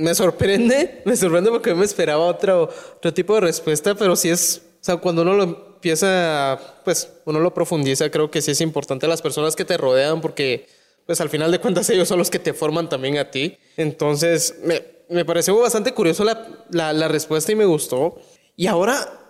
Me 0.00 0.14
sorprende, 0.14 1.02
me 1.04 1.16
sorprende 1.16 1.50
porque 1.50 1.74
me 1.74 1.84
esperaba 1.84 2.24
otro, 2.24 2.70
otro 2.96 3.14
tipo 3.14 3.34
de 3.34 3.42
respuesta, 3.42 3.94
pero 3.94 4.16
sí 4.16 4.30
es, 4.30 4.62
o 4.80 4.84
sea, 4.84 4.96
cuando 4.96 5.22
uno 5.22 5.34
lo 5.34 5.42
empieza, 5.44 6.58
pues 6.84 7.08
uno 7.24 7.40
lo 7.40 7.54
profundiza, 7.54 8.10
creo 8.10 8.30
que 8.30 8.42
sí 8.42 8.50
es 8.50 8.60
importante 8.60 9.06
las 9.06 9.22
personas 9.22 9.56
que 9.56 9.64
te 9.64 9.76
rodean 9.76 10.20
porque 10.20 10.66
pues 11.06 11.20
al 11.20 11.28
final 11.28 11.50
de 11.50 11.58
cuentas 11.58 11.90
ellos 11.90 12.08
son 12.08 12.18
los 12.18 12.30
que 12.30 12.38
te 12.38 12.54
forman 12.54 12.88
también 12.88 13.18
a 13.18 13.30
ti. 13.30 13.58
Entonces 13.76 14.56
me, 14.62 14.82
me 15.08 15.24
pareció 15.24 15.58
bastante 15.58 15.92
curioso 15.92 16.24
la, 16.24 16.66
la, 16.70 16.92
la, 16.92 17.08
respuesta 17.08 17.52
y 17.52 17.56
me 17.56 17.64
gustó. 17.64 18.20
Y 18.56 18.68
ahora, 18.68 19.20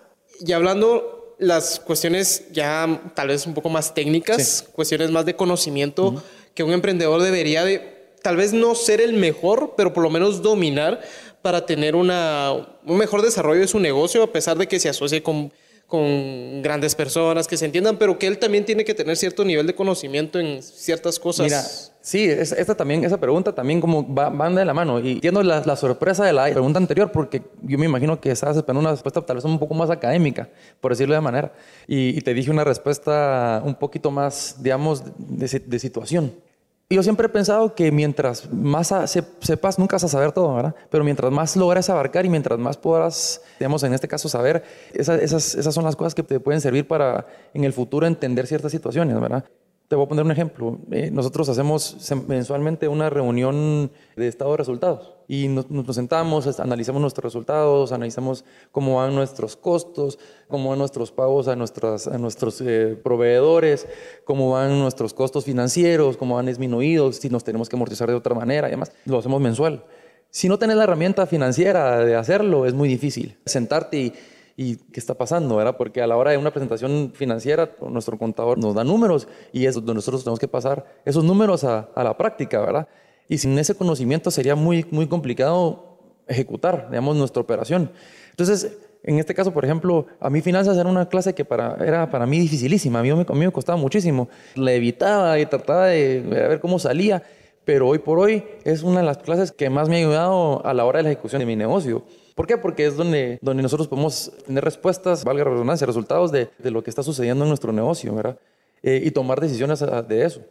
ya 0.41 0.57
hablando 0.57 1.35
las 1.39 1.79
cuestiones 1.79 2.51
ya 2.51 3.11
tal 3.15 3.29
vez 3.29 3.47
un 3.47 3.55
poco 3.55 3.69
más 3.69 3.95
técnicas, 3.95 4.63
cuestiones 4.73 5.09
más 5.09 5.25
de 5.25 5.35
conocimiento 5.35 6.23
que 6.53 6.63
un 6.63 6.71
emprendedor 6.71 7.21
debería 7.21 7.65
de 7.65 7.90
tal 8.21 8.37
vez 8.37 8.53
no 8.53 8.75
ser 8.75 9.01
el 9.01 9.13
mejor, 9.13 9.73
pero 9.75 9.93
por 9.93 10.03
lo 10.03 10.09
menos 10.09 10.41
dominar 10.41 11.01
para 11.41 11.65
tener 11.65 11.95
una, 11.95 12.53
un 12.85 12.97
mejor 12.97 13.21
desarrollo 13.21 13.61
de 13.61 13.67
su 13.67 13.79
negocio, 13.79 14.23
a 14.23 14.31
pesar 14.31 14.57
de 14.57 14.67
que 14.67 14.79
se 14.79 14.89
asocie 14.89 15.23
con 15.23 15.51
con 15.91 16.61
grandes 16.61 16.95
personas 16.95 17.49
que 17.49 17.57
se 17.57 17.65
entiendan, 17.65 17.97
pero 17.97 18.17
que 18.17 18.25
él 18.25 18.37
también 18.37 18.63
tiene 18.63 18.85
que 18.85 18.93
tener 18.93 19.17
cierto 19.17 19.43
nivel 19.43 19.67
de 19.67 19.75
conocimiento 19.75 20.39
en 20.39 20.63
ciertas 20.63 21.19
cosas. 21.19 21.43
Mira, 21.43 21.61
sí, 21.99 22.23
esta 22.29 22.75
también, 22.75 23.03
esa 23.03 23.19
pregunta 23.19 23.53
también 23.53 23.81
como 23.81 24.11
va, 24.15 24.29
van 24.29 24.55
de 24.55 24.63
la 24.63 24.73
mano. 24.73 25.01
Y 25.01 25.11
entiendo 25.11 25.43
la, 25.43 25.61
la, 25.65 25.75
sorpresa 25.75 26.23
de 26.23 26.31
la 26.31 26.45
pregunta 26.45 26.79
anterior, 26.79 27.11
porque 27.11 27.43
yo 27.63 27.77
me 27.77 27.87
imagino 27.87 28.21
que 28.21 28.31
estabas 28.31 28.55
esperando 28.55 28.79
una 28.79 28.91
respuesta 28.91 29.21
tal 29.25 29.35
vez 29.35 29.43
un 29.43 29.59
poco 29.59 29.73
más 29.73 29.89
académica, 29.89 30.47
por 30.79 30.93
decirlo 30.93 31.13
de 31.13 31.19
manera. 31.19 31.51
Y, 31.85 32.21
te 32.21 32.33
dije 32.33 32.49
una 32.51 32.63
respuesta 32.63 33.61
un 33.65 33.75
poquito 33.75 34.11
más, 34.11 34.63
digamos, 34.63 35.03
de, 35.17 35.59
de 35.59 35.79
situación 35.79 36.31
yo 36.95 37.03
siempre 37.03 37.27
he 37.27 37.29
pensado 37.29 37.75
que 37.75 37.91
mientras 37.91 38.51
más 38.51 38.93
sepas, 39.39 39.79
nunca 39.79 39.95
vas 39.95 40.03
a 40.03 40.07
saber 40.07 40.31
todo, 40.31 40.55
¿verdad? 40.55 40.75
Pero 40.89 41.03
mientras 41.03 41.31
más 41.31 41.55
logras 41.55 41.89
abarcar 41.89 42.25
y 42.25 42.29
mientras 42.29 42.59
más 42.59 42.77
podrás, 42.77 43.41
digamos, 43.59 43.83
en 43.83 43.93
este 43.93 44.07
caso, 44.07 44.29
saber, 44.29 44.63
esas, 44.93 45.21
esas, 45.21 45.55
esas 45.55 45.73
son 45.73 45.83
las 45.83 45.95
cosas 45.95 46.15
que 46.15 46.23
te 46.23 46.39
pueden 46.39 46.61
servir 46.61 46.87
para 46.87 47.25
en 47.53 47.63
el 47.63 47.73
futuro 47.73 48.07
entender 48.07 48.47
ciertas 48.47 48.71
situaciones, 48.71 49.19
¿verdad? 49.19 49.45
Te 49.91 49.97
voy 49.97 50.05
a 50.05 50.07
poner 50.07 50.23
un 50.23 50.31
ejemplo. 50.31 50.79
Eh, 50.89 51.11
nosotros 51.11 51.49
hacemos 51.49 51.97
mensualmente 52.25 52.87
una 52.87 53.09
reunión 53.09 53.91
de 54.15 54.29
estado 54.29 54.51
de 54.51 54.57
resultados 54.57 55.15
y 55.27 55.49
nos, 55.49 55.65
sentamos, 55.93 56.61
analizamos 56.61 57.01
nuestros 57.01 57.25
resultados, 57.25 57.91
analizamos 57.91 58.45
cómo 58.71 58.95
van 58.95 59.13
nuestros 59.13 59.57
costos, 59.57 60.17
cómo 60.47 60.69
van 60.69 60.79
nuestros 60.79 61.11
pagos 61.11 61.49
a, 61.49 61.57
nuestras, 61.57 62.07
a 62.07 62.17
nuestros 62.17 62.61
eh, 62.61 62.97
proveedores, 63.03 63.85
cómo 64.23 64.51
van 64.51 64.79
nuestros 64.79 65.13
costos 65.13 65.43
financieros, 65.43 66.15
cómo 66.15 66.35
van 66.35 66.45
disminuidos, 66.45 67.17
si 67.17 67.29
nos 67.29 67.43
tenemos 67.43 67.67
que 67.67 67.75
amortizar 67.75 68.07
de 68.07 68.15
otra 68.15 68.33
manera 68.33 68.69
y 68.69 68.71
demás. 68.71 68.93
Lo 69.03 69.19
hacemos 69.19 69.41
mensual. 69.41 69.83
Si 70.29 70.47
no 70.47 70.57
tenés 70.57 70.77
la 70.77 70.85
herramienta 70.85 71.25
financiera 71.25 72.05
de 72.05 72.15
hacerlo, 72.15 72.65
es 72.65 72.73
muy 72.73 72.87
difícil. 72.87 73.37
Sentarte 73.45 73.97
y 73.97 74.13
y 74.55 74.77
qué 74.77 74.99
está 74.99 75.13
pasando, 75.13 75.55
¿verdad? 75.55 75.77
Porque 75.77 76.01
a 76.01 76.07
la 76.07 76.17
hora 76.17 76.31
de 76.31 76.37
una 76.37 76.51
presentación 76.51 77.11
financiera, 77.13 77.75
nuestro 77.89 78.17
contador 78.17 78.57
nos 78.57 78.75
da 78.75 78.83
números 78.83 79.27
y 79.51 79.65
es 79.65 79.75
donde 79.75 79.93
nosotros 79.93 80.23
tenemos 80.23 80.39
que 80.39 80.47
pasar 80.47 80.85
esos 81.05 81.23
números 81.23 81.63
a, 81.63 81.89
a, 81.95 82.03
la 82.03 82.17
práctica, 82.17 82.59
¿verdad? 82.61 82.87
Y 83.27 83.37
sin 83.37 83.57
ese 83.57 83.75
conocimiento 83.75 84.31
sería 84.31 84.55
muy, 84.55 84.85
muy 84.91 85.07
complicado 85.07 85.97
ejecutar, 86.27 86.89
digamos, 86.89 87.15
nuestra 87.15 87.41
operación. 87.41 87.91
Entonces, 88.31 88.77
en 89.03 89.17
este 89.17 89.33
caso, 89.33 89.51
por 89.51 89.65
ejemplo, 89.65 90.05
a 90.19 90.29
mí 90.29 90.41
finanzas 90.41 90.77
era 90.77 90.87
una 90.87 91.09
clase 91.09 91.33
que 91.33 91.43
para, 91.43 91.75
era 91.85 92.09
para 92.09 92.25
mí 92.27 92.39
dificilísima, 92.39 92.99
a 92.99 93.03
mí, 93.03 93.09
a 93.09 93.15
mí 93.15 93.25
me 93.45 93.51
costaba 93.51 93.77
muchísimo. 93.77 94.29
La 94.55 94.73
evitaba 94.73 95.39
y 95.39 95.45
trataba 95.45 95.87
de 95.87 96.21
ver 96.21 96.59
cómo 96.59 96.77
salía, 96.77 97.23
pero 97.65 97.87
hoy 97.87 97.99
por 97.99 98.19
hoy 98.19 98.43
es 98.63 98.83
una 98.83 98.99
de 98.99 99.05
las 99.05 99.17
clases 99.17 99.51
que 99.51 99.69
más 99.69 99.89
me 99.89 99.95
ha 99.95 99.99
ayudado 99.99 100.65
a 100.65 100.73
la 100.73 100.85
hora 100.85 100.97
de 100.97 101.03
la 101.03 101.11
ejecución 101.11 101.39
de 101.39 101.45
mi 101.45 101.55
negocio. 101.55 102.03
¿Por 102.35 102.47
qué? 102.47 102.57
Porque 102.57 102.85
es 102.85 102.95
donde, 102.95 103.39
donde 103.41 103.63
nosotros 103.63 103.87
podemos 103.87 104.31
tener 104.45 104.63
respuestas, 104.63 105.23
valga 105.23 105.43
la 105.43 105.51
redundancia, 105.51 105.85
resultados 105.85 106.31
de, 106.31 106.49
de 106.57 106.71
lo 106.71 106.83
que 106.83 106.89
está 106.89 107.03
sucediendo 107.03 107.43
en 107.43 107.49
nuestro 107.49 107.71
negocio, 107.71 108.13
¿verdad? 108.15 108.37
Eh, 108.83 109.01
y 109.05 109.11
tomar 109.11 109.39
decisiones 109.39 109.83
de 110.07 110.25
eso. 110.25 110.41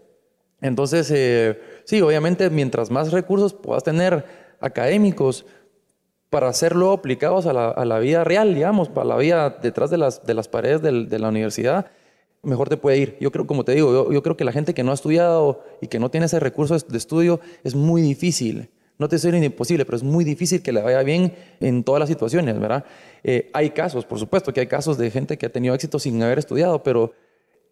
Entonces, 0.60 1.10
eh, 1.12 1.58
sí, 1.84 2.00
obviamente, 2.00 2.48
mientras 2.50 2.90
más 2.90 3.10
recursos 3.10 3.54
puedas 3.54 3.82
tener 3.82 4.24
académicos 4.60 5.46
para 6.28 6.48
hacerlo 6.48 6.92
aplicados 6.92 7.46
a 7.46 7.52
la, 7.52 7.70
a 7.70 7.84
la, 7.84 7.98
vida 7.98 8.22
real, 8.22 8.54
digamos, 8.54 8.88
para 8.88 9.06
la 9.06 9.16
vida 9.16 9.50
detrás 9.50 9.90
de 9.90 9.98
las, 9.98 10.24
de 10.24 10.34
las 10.34 10.46
paredes 10.46 10.80
de, 10.80 11.18
la 11.18 11.28
universidad, 11.28 11.90
mejor 12.42 12.68
te 12.68 12.76
puede 12.76 12.98
ir. 12.98 13.16
Yo 13.20 13.32
creo, 13.32 13.48
como 13.48 13.64
te 13.64 13.72
digo, 13.72 14.12
yo, 14.12 14.22
creo 14.22 14.36
que 14.36 14.44
la 14.44 14.52
gente 14.52 14.74
que 14.74 14.84
no 14.84 14.92
ha 14.92 14.94
estudiado 14.94 15.64
y 15.80 15.88
que 15.88 15.98
no 15.98 16.08
tiene 16.10 16.26
ese 16.26 16.38
recurso 16.38 16.78
de 16.78 16.98
estudio 16.98 17.40
es 17.64 17.74
muy 17.74 18.00
difícil 18.00 18.70
no 19.00 19.08
te 19.08 19.32
ni 19.32 19.46
imposible, 19.46 19.86
pero 19.86 19.96
es 19.96 20.02
muy 20.02 20.24
difícil 20.24 20.62
que 20.62 20.72
le 20.72 20.82
vaya 20.82 21.02
bien 21.02 21.32
en 21.58 21.82
todas 21.82 22.00
las 22.00 22.08
situaciones, 22.10 22.60
¿verdad? 22.60 22.84
Eh, 23.24 23.48
hay 23.54 23.70
casos, 23.70 24.04
por 24.04 24.18
supuesto, 24.18 24.52
que 24.52 24.60
hay 24.60 24.66
casos 24.66 24.98
de 24.98 25.10
gente 25.10 25.38
que 25.38 25.46
ha 25.46 25.48
tenido 25.48 25.74
éxito 25.74 25.98
sin 25.98 26.22
haber 26.22 26.38
estudiado, 26.38 26.82
pero 26.82 27.14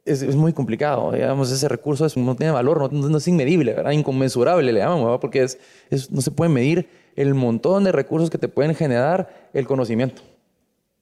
es, 0.06 0.34
muy 0.34 0.54
complicado. 0.54 1.12
Digamos, 1.12 1.52
ese 1.52 1.68
recurso 1.68 2.06
no 2.16 2.34
tiene 2.34 2.50
valor, 2.50 2.90
no, 2.90 3.18
es 3.18 3.28
inmedible, 3.28 3.74
¿verdad? 3.74 3.90
Inconmensurable, 3.90 4.72
le 4.72 4.80
llamamos, 4.80 5.04
¿verdad? 5.04 5.20
Porque 5.20 5.42
es, 5.42 6.10
no 6.10 6.22
se 6.22 6.30
puede 6.30 6.48
medir 6.48 6.88
el 7.14 7.34
montón 7.34 7.84
de 7.84 7.92
recursos 7.92 8.30
que 8.30 8.38
te 8.38 8.48
pueden 8.48 8.74
generar 8.74 9.50
el 9.52 9.66
conocimiento. 9.66 10.22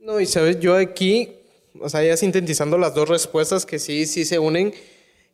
No, 0.01 0.19
y 0.19 0.27
sabes, 0.27 0.59
yo 0.59 0.75
aquí, 0.75 1.37
o 1.81 1.89
sea, 1.89 2.03
ya 2.03 2.17
sintetizando 2.17 2.79
las 2.79 2.97
dos 2.97 3.09
respuestas 3.09 3.65
que 3.65 3.79
sí, 3.79 4.07
sí 4.07 4.25
se 4.25 4.41
unen, 4.41 4.75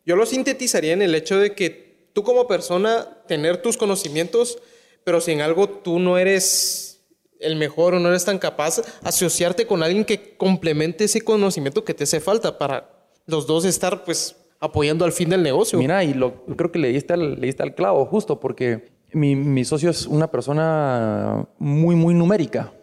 yo 0.05 0.15
lo 0.15 0.27
sintetizaría 0.27 0.93
en 0.93 1.01
el 1.01 1.15
hecho 1.15 1.39
de 1.39 1.55
que 1.55 2.11
tú 2.13 2.21
como 2.21 2.47
persona, 2.47 3.07
tener 3.27 3.59
tus 3.63 3.75
conocimientos 3.75 4.59
pero 5.03 5.21
si 5.21 5.31
en 5.31 5.41
algo 5.41 5.69
tú 5.69 5.99
no 5.99 6.17
eres 6.17 7.01
el 7.39 7.55
mejor 7.55 7.95
o 7.95 7.99
no 7.99 8.09
eres 8.09 8.25
tan 8.25 8.39
capaz, 8.39 8.81
asociarte 9.03 9.67
con 9.67 9.83
alguien 9.83 10.05
que 10.05 10.37
complemente 10.37 11.03
ese 11.03 11.21
conocimiento 11.21 11.83
que 11.83 11.93
te 11.93 12.05
hace 12.05 12.19
falta 12.19 12.57
para 12.57 12.89
los 13.25 13.47
dos 13.47 13.65
estar 13.65 14.03
pues 14.03 14.35
apoyando 14.59 15.03
al 15.05 15.11
fin 15.11 15.29
del 15.29 15.43
negocio. 15.43 15.77
Mira, 15.77 16.03
y 16.03 16.13
lo, 16.13 16.45
creo 16.55 16.71
que 16.71 16.79
le 16.79 16.89
diste 16.89 17.13
al, 17.13 17.39
le 17.39 17.47
diste 17.47 17.63
al 17.63 17.75
clavo 17.75 18.05
justo 18.05 18.39
porque 18.39 18.91
mi, 19.11 19.35
mi 19.35 19.65
socio 19.65 19.89
es 19.89 20.07
una 20.07 20.31
persona 20.31 21.45
muy, 21.57 21.95
muy 21.95 22.13
numérica. 22.13 22.73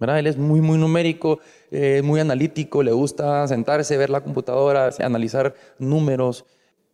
¿verdad? 0.00 0.18
Él 0.18 0.26
es 0.26 0.38
muy, 0.38 0.62
muy 0.62 0.78
numérico, 0.78 1.40
eh, 1.70 2.00
muy 2.02 2.20
analítico, 2.20 2.82
le 2.82 2.90
gusta 2.90 3.46
sentarse, 3.46 3.98
ver 3.98 4.08
la 4.08 4.22
computadora, 4.22 4.88
analizar 4.98 5.54
números, 5.78 6.46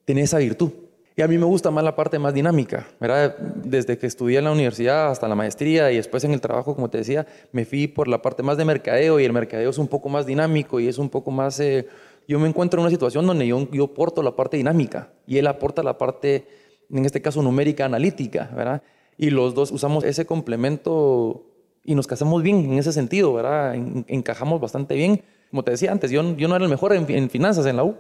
tiene 0.05 0.23
esa 0.23 0.39
virtud. 0.39 0.73
Y 1.19 1.23
a 1.23 1.29
mí 1.29 1.39
me 1.39 1.47
gusta 1.47 1.71
más 1.71 1.83
la 1.83 1.97
parte 1.97 2.19
más 2.19 2.35
dinámica, 2.35 2.87
¿verdad? 3.01 3.39
Desde 3.39 3.97
que 3.97 4.07
estudié 4.07 4.37
en 4.37 4.45
la 4.45 4.53
universidad 4.53 5.11
hasta 5.11 5.27
la 5.27 5.35
maestría 5.35 5.91
y 5.91 5.97
después 5.97 6.23
en 6.25 6.33
el 6.33 6.43
trabajo, 6.43 6.75
como 6.75 6.91
te 6.91 6.99
decía, 6.99 7.27
me 7.53 7.65
fui 7.65 7.87
por 7.87 8.07
la 8.07 8.21
parte 8.21 8.43
más 8.43 8.59
de 8.59 8.67
mercadeo 8.67 9.19
y 9.19 9.25
el 9.25 9.33
mercadeo 9.33 9.71
es 9.71 9.79
un 9.79 9.89
poco 9.89 10.11
más 10.11 10.27
dinámico 10.27 10.79
y 10.79 10.89
es 10.89 10.99
un 10.99 11.09
poco 11.09 11.31
más... 11.31 11.59
Eh, 11.59 11.87
yo 12.29 12.39
me 12.39 12.47
encuentro 12.47 12.81
en 12.81 12.83
una 12.83 12.91
situación 12.91 13.27
donde 13.27 13.47
yo, 13.47 13.67
aporto 13.83 14.23
la 14.23 14.37
parte 14.37 14.59
dinámica 14.59 15.11
y 15.27 15.39
él 15.39 15.47
aporta 15.47 15.83
la 15.83 15.97
parte, 15.97 16.49
en 16.91 17.07
este 17.07 17.23
caso, 17.23 17.41
numérica, 17.41 17.87
analítica, 17.87 18.51
¿verdad? 18.55 18.83
Y 19.17 19.31
los 19.31 19.55
dos 19.55 19.71
usamos 19.71 20.05
ese 20.05 20.27
complemento 20.27 21.47
y 21.83 21.95
nos 21.95 22.07
casamos 22.07 22.43
bien 22.43 22.57
en 22.73 22.79
ese 22.79 22.93
sentido, 22.93 23.33
¿verdad? 23.33 23.75
encajamos 24.09 24.61
bastante 24.61 24.95
bien. 24.95 25.23
Como 25.49 25.63
te 25.63 25.71
decía 25.71 25.93
antes, 25.93 26.11
yo 26.11 26.23
no 26.23 26.57
era 26.57 26.65
el 26.65 26.71
mejor 26.71 26.93
en, 26.93 27.31
finanzas 27.31 27.65
en 27.65 27.77
la 27.77 27.85
U, 27.85 27.97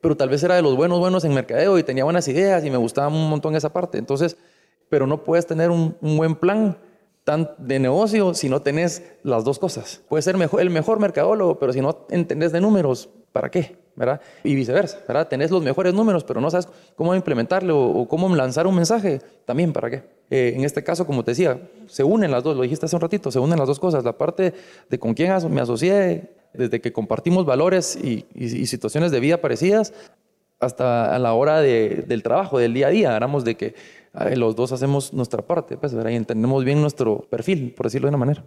pero 0.00 0.16
tal 0.16 0.28
vez 0.28 0.42
era 0.42 0.54
de 0.54 0.62
los 0.62 0.76
buenos, 0.76 0.98
buenos 0.98 1.24
en 1.24 1.34
mercadeo 1.34 1.78
y 1.78 1.82
tenía 1.82 2.04
buenas 2.04 2.28
ideas 2.28 2.64
y 2.64 2.70
me 2.70 2.76
gustaba 2.76 3.08
un 3.08 3.28
montón 3.28 3.56
esa 3.56 3.72
parte. 3.72 3.98
Entonces, 3.98 4.36
pero 4.88 5.06
no 5.06 5.24
puedes 5.24 5.46
tener 5.46 5.70
un, 5.70 5.96
buen 6.00 6.34
plan 6.34 6.78
tan 7.24 7.50
de 7.58 7.78
negocio 7.78 8.32
si 8.34 8.48
no 8.48 8.62
tenés 8.62 9.02
las 9.22 9.44
dos 9.44 9.58
cosas. 9.58 10.00
Puedes 10.08 10.24
ser 10.24 10.36
mejor, 10.36 10.60
el 10.60 10.70
mejor 10.70 10.98
mercadólogo, 10.98 11.58
pero 11.58 11.72
si 11.72 11.80
no 11.80 12.06
entendés 12.10 12.52
de 12.52 12.60
números, 12.60 13.08
¿para 13.32 13.50
qué? 13.50 13.76
¿verdad? 13.98 14.20
Y 14.44 14.54
viceversa, 14.54 15.00
¿verdad? 15.08 15.26
Tenés 15.26 15.50
los 15.50 15.60
mejores 15.60 15.92
números, 15.92 16.22
pero 16.22 16.40
no 16.40 16.48
sabes 16.50 16.68
cómo 16.94 17.16
implementarlo 17.16 17.84
o, 17.84 18.06
cómo 18.06 18.34
lanzar 18.34 18.68
un 18.68 18.76
mensaje, 18.76 19.20
también 19.44 19.72
¿para 19.72 19.90
qué? 19.90 20.04
Eh, 20.30 20.52
en 20.54 20.64
este 20.64 20.84
caso, 20.84 21.04
como 21.04 21.24
te 21.24 21.32
decía, 21.32 21.60
se 21.88 22.04
unen 22.04 22.30
las 22.30 22.44
dos, 22.44 22.56
lo 22.56 22.62
dijiste 22.62 22.86
hace 22.86 22.94
un 22.94 23.02
ratito, 23.02 23.32
se 23.32 23.40
unen 23.40 23.58
las 23.58 23.66
dos 23.66 23.80
cosas, 23.80 24.04
la 24.04 24.16
parte 24.16 24.54
de 24.88 24.98
con 25.00 25.14
quién 25.14 25.32
me 25.50 25.60
asocié, 25.60 26.30
desde 26.52 26.80
que 26.80 26.92
compartimos 26.92 27.44
valores 27.44 27.96
y, 27.96 28.26
situaciones 28.66 29.10
de 29.10 29.20
vida 29.20 29.40
parecidas, 29.40 29.92
hasta 30.60 31.14
a 31.14 31.18
la 31.18 31.34
hora 31.34 31.60
del 31.60 32.22
trabajo, 32.22 32.58
del 32.58 32.74
día 32.74 32.88
a 32.88 32.90
día, 32.90 33.14
hablamos 33.14 33.44
de 33.44 33.56
que 33.56 33.74
los 34.34 34.56
dos 34.56 34.72
hacemos 34.72 35.12
nuestra 35.12 35.42
parte, 35.42 35.76
pues, 35.76 35.94
¿verdad? 35.94 36.10
y 36.10 36.16
entendemos 36.16 36.64
bien 36.64 36.80
nuestro 36.80 37.20
perfil, 37.30 37.72
por 37.74 37.86
decirlo 37.86 38.06
de 38.06 38.10
una 38.10 38.18
manera. 38.18 38.44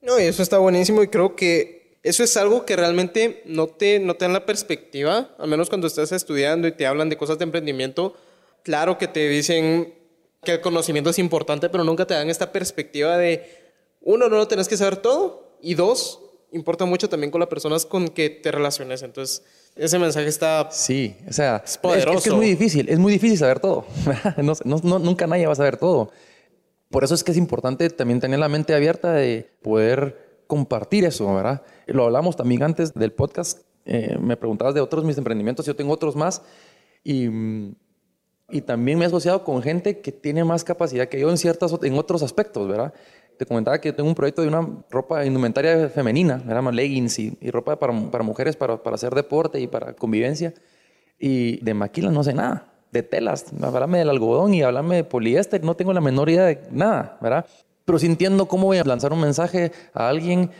No, 0.00 0.18
y 0.18 0.24
eso 0.24 0.42
está 0.42 0.58
buenísimo 0.58 1.02
y 1.02 1.08
creo 1.08 1.36
que 1.36 1.98
eso 2.02 2.22
es 2.22 2.36
algo 2.36 2.64
que 2.64 2.76
realmente 2.76 3.42
no 3.44 3.66
te, 3.66 3.98
no 3.98 4.14
te 4.14 4.24
dan 4.24 4.32
la 4.32 4.46
perspectiva, 4.46 5.30
al 5.38 5.48
menos 5.48 5.68
cuando 5.68 5.86
estás 5.86 6.12
estudiando 6.12 6.66
y 6.68 6.72
te 6.72 6.86
hablan 6.86 7.10
de 7.10 7.18
cosas 7.18 7.38
de 7.38 7.44
emprendimiento. 7.44 8.14
Claro 8.62 8.96
que 8.96 9.08
te 9.08 9.28
dicen 9.28 9.94
que 10.42 10.52
el 10.52 10.60
conocimiento 10.60 11.10
es 11.10 11.18
importante, 11.18 11.68
pero 11.68 11.84
nunca 11.84 12.06
te 12.06 12.14
dan 12.14 12.30
esta 12.30 12.52
perspectiva 12.52 13.18
de, 13.18 13.44
uno, 14.00 14.28
no 14.28 14.36
lo 14.36 14.48
tenés 14.48 14.68
que 14.68 14.78
saber 14.78 14.96
todo, 14.96 15.58
y 15.60 15.74
dos, 15.74 16.20
importa 16.52 16.84
mucho 16.84 17.08
también 17.08 17.30
con 17.30 17.40
las 17.40 17.48
personas 17.48 17.86
con 17.86 18.08
que 18.08 18.30
te 18.30 18.50
relaciones. 18.50 19.02
Entonces, 19.02 19.44
ese 19.76 19.98
mensaje 19.98 20.26
está. 20.26 20.68
Sí, 20.70 21.16
o 21.28 21.32
sea, 21.32 21.62
es, 21.64 21.78
poderoso. 21.78 22.18
Es, 22.18 22.24
que 22.24 22.30
es 22.30 22.34
muy 22.34 22.46
difícil, 22.46 22.88
es 22.88 22.98
muy 22.98 23.12
difícil 23.12 23.38
saber 23.38 23.60
todo. 23.60 23.84
no, 24.64 24.78
nunca 24.98 25.26
nadie 25.26 25.46
va 25.46 25.52
a 25.52 25.56
saber 25.56 25.76
todo. 25.76 26.10
Por 26.90 27.04
eso 27.04 27.14
es 27.14 27.22
que 27.22 27.30
es 27.30 27.36
importante 27.36 27.88
también 27.90 28.20
tener 28.20 28.38
la 28.38 28.48
mente 28.48 28.74
abierta 28.74 29.12
de 29.12 29.48
poder 29.62 30.42
compartir 30.46 31.04
eso, 31.04 31.32
¿verdad? 31.32 31.62
Lo 31.86 32.04
hablamos 32.04 32.36
también 32.36 32.62
antes 32.64 32.92
del 32.94 33.12
podcast. 33.12 33.60
Eh, 33.84 34.18
me 34.20 34.36
preguntabas 34.36 34.74
de 34.74 34.80
otros 34.80 35.04
mis 35.04 35.16
emprendimientos, 35.16 35.64
yo 35.66 35.76
tengo 35.76 35.92
otros 35.92 36.16
más. 36.16 36.42
Y, 37.04 37.28
y 38.50 38.60
también 38.62 38.98
me 38.98 39.04
he 39.04 39.08
asociado 39.08 39.44
con 39.44 39.62
gente 39.62 40.00
que 40.00 40.10
tiene 40.10 40.44
más 40.44 40.64
capacidad 40.64 41.08
que 41.08 41.20
yo 41.20 41.30
en, 41.30 41.38
ciertas, 41.38 41.72
en 41.82 41.96
otros 41.96 42.22
aspectos, 42.22 42.66
¿verdad? 42.66 42.92
Te 43.40 43.46
comentaba 43.46 43.80
que 43.80 43.94
tengo 43.94 44.06
un 44.06 44.14
proyecto 44.14 44.42
de 44.42 44.48
una 44.48 44.68
ropa 44.90 45.24
indumentaria 45.24 45.88
femenina, 45.88 46.42
¿verdad? 46.44 46.74
leggings 46.74 47.18
y, 47.18 47.50
ropa 47.50 47.78
para, 47.78 47.98
para 48.10 48.22
mujeres 48.22 48.54
para, 48.54 48.82
para, 48.82 48.96
hacer 48.96 49.14
deporte 49.14 49.58
y 49.58 49.66
para 49.66 49.94
convivencia. 49.94 50.52
Y 51.18 51.56
de 51.64 51.72
maquila 51.72 52.10
no 52.10 52.22
sé 52.22 52.34
nada, 52.34 52.70
de 52.92 53.02
telas, 53.02 53.46
háblame 53.62 54.00
del 54.00 54.10
algodón 54.10 54.52
y 54.52 54.62
háblame 54.62 54.96
de 54.96 55.04
poliéster, 55.04 55.64
no 55.64 55.74
tengo 55.74 55.94
la 55.94 56.02
menor 56.02 56.28
idea 56.28 56.44
de 56.44 56.60
nada, 56.70 57.16
¿verdad? 57.22 57.46
pero 57.86 57.98
sintiendo 57.98 58.46
cómo 58.46 58.66
voy 58.66 58.76
a 58.76 58.84
lanzar 58.84 59.10
un 59.14 59.22
mensaje 59.22 59.72
a 59.94 60.10
alguien 60.10 60.50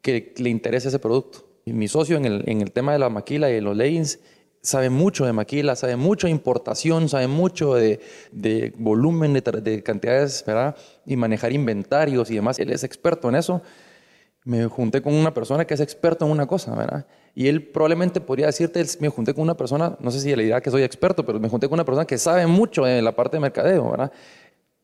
que 0.00 0.32
le 0.38 0.48
interese 0.48 0.88
ese 0.88 0.98
producto. 0.98 1.46
Y 1.66 1.74
mi 1.74 1.88
socio 1.88 2.16
en 2.16 2.24
el, 2.24 2.44
en 2.46 2.62
el 2.62 2.72
tema 2.72 2.94
de 2.94 3.00
la 3.00 3.10
maquila 3.10 3.50
y 3.50 3.52
de 3.52 3.60
los 3.60 3.76
leggings 3.76 4.18
sabe 4.62 4.90
mucho 4.90 5.24
de 5.24 5.32
maquila, 5.32 5.76
sabe 5.76 5.96
mucho 5.96 6.26
de 6.26 6.32
importación, 6.32 7.08
sabe 7.08 7.26
mucho 7.26 7.74
de, 7.74 8.00
de 8.32 8.72
volumen, 8.76 9.32
de, 9.32 9.40
de, 9.40 9.82
cantidades, 9.82 10.44
¿verdad? 10.46 10.76
Y 11.06 11.16
manejar 11.16 11.52
inventarios 11.52 12.30
y 12.30 12.34
demás. 12.34 12.58
Él 12.58 12.70
es 12.70 12.84
experto 12.84 13.28
en 13.28 13.36
eso. 13.36 13.62
Me 14.44 14.66
junté 14.66 15.02
con 15.02 15.14
una 15.14 15.34
persona 15.34 15.66
que 15.66 15.74
es 15.74 15.80
experto 15.80 16.24
en 16.24 16.30
una 16.32 16.46
cosa, 16.46 16.74
¿verdad? 16.74 17.06
Y 17.34 17.48
él 17.48 17.68
probablemente 17.68 18.20
podría 18.20 18.46
decirte, 18.46 18.84
me 19.00 19.08
junté 19.08 19.34
con 19.34 19.42
una 19.42 19.56
persona, 19.56 19.96
no 20.00 20.10
sé 20.10 20.20
si 20.20 20.34
le 20.34 20.42
dirá 20.42 20.60
que 20.60 20.70
soy 20.70 20.82
experto, 20.82 21.24
pero 21.24 21.38
me 21.38 21.48
junté 21.48 21.68
con 21.68 21.74
una 21.74 21.84
persona 21.84 22.06
que 22.06 22.18
sabe 22.18 22.46
mucho 22.46 22.86
en 22.86 23.04
la 23.04 23.14
parte 23.14 23.36
de 23.36 23.40
mercadeo, 23.40 23.90
¿verdad? 23.90 24.12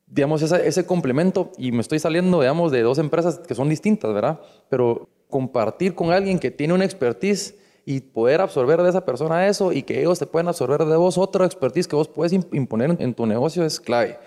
digamos, 0.06 0.40
ese 0.42 0.86
complemento 0.86 1.50
y 1.58 1.72
me 1.72 1.80
estoy 1.80 1.98
saliendo, 1.98 2.40
digamos, 2.40 2.70
de 2.70 2.82
dos 2.82 2.98
empresas 2.98 3.40
que 3.40 3.54
son 3.54 3.68
distintas, 3.68 4.12
¿verdad? 4.14 4.40
Pero 4.68 5.08
compartir 5.28 5.94
con 5.94 6.12
alguien 6.12 6.38
que 6.38 6.50
tiene 6.50 6.74
una 6.74 6.84
expertise 6.84 7.56
y 7.88 8.00
poder 8.00 8.40
absorber 8.40 8.82
de 8.82 8.90
esa 8.90 9.04
persona 9.04 9.46
eso 9.46 9.72
y 9.72 9.84
que 9.84 10.00
ellos 10.00 10.18
te 10.18 10.26
pueden 10.26 10.48
absorber 10.48 10.84
de 10.84 10.96
vos 10.96 11.16
otra 11.16 11.46
expertise 11.46 11.86
que 11.86 11.94
vos 11.94 12.08
puedes 12.08 12.32
imponer 12.32 12.96
en 12.98 13.14
tu 13.14 13.26
negocio 13.26 13.64
es 13.64 13.78
clave. 13.78 14.18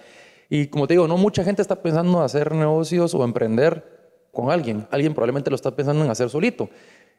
Y 0.50 0.68
como 0.68 0.88
te 0.88 0.94
digo, 0.94 1.10
no 1.10 1.18
mucha 1.18 1.44
gente 1.44 1.62
está 1.62 1.82
pensando 1.82 2.18
en 2.18 2.24
hacer 2.24 2.56
negocios 2.56 3.14
o 3.14 3.24
emprender 3.26 3.84
con 4.32 4.50
alguien. 4.50 4.88
Alguien 4.92 5.14
probablemente 5.14 5.50
lo 5.50 5.58
está 5.58 5.76
pensando 5.76 6.06
en 6.06 6.10
hacer 6.10 6.30
solito. 6.30 6.70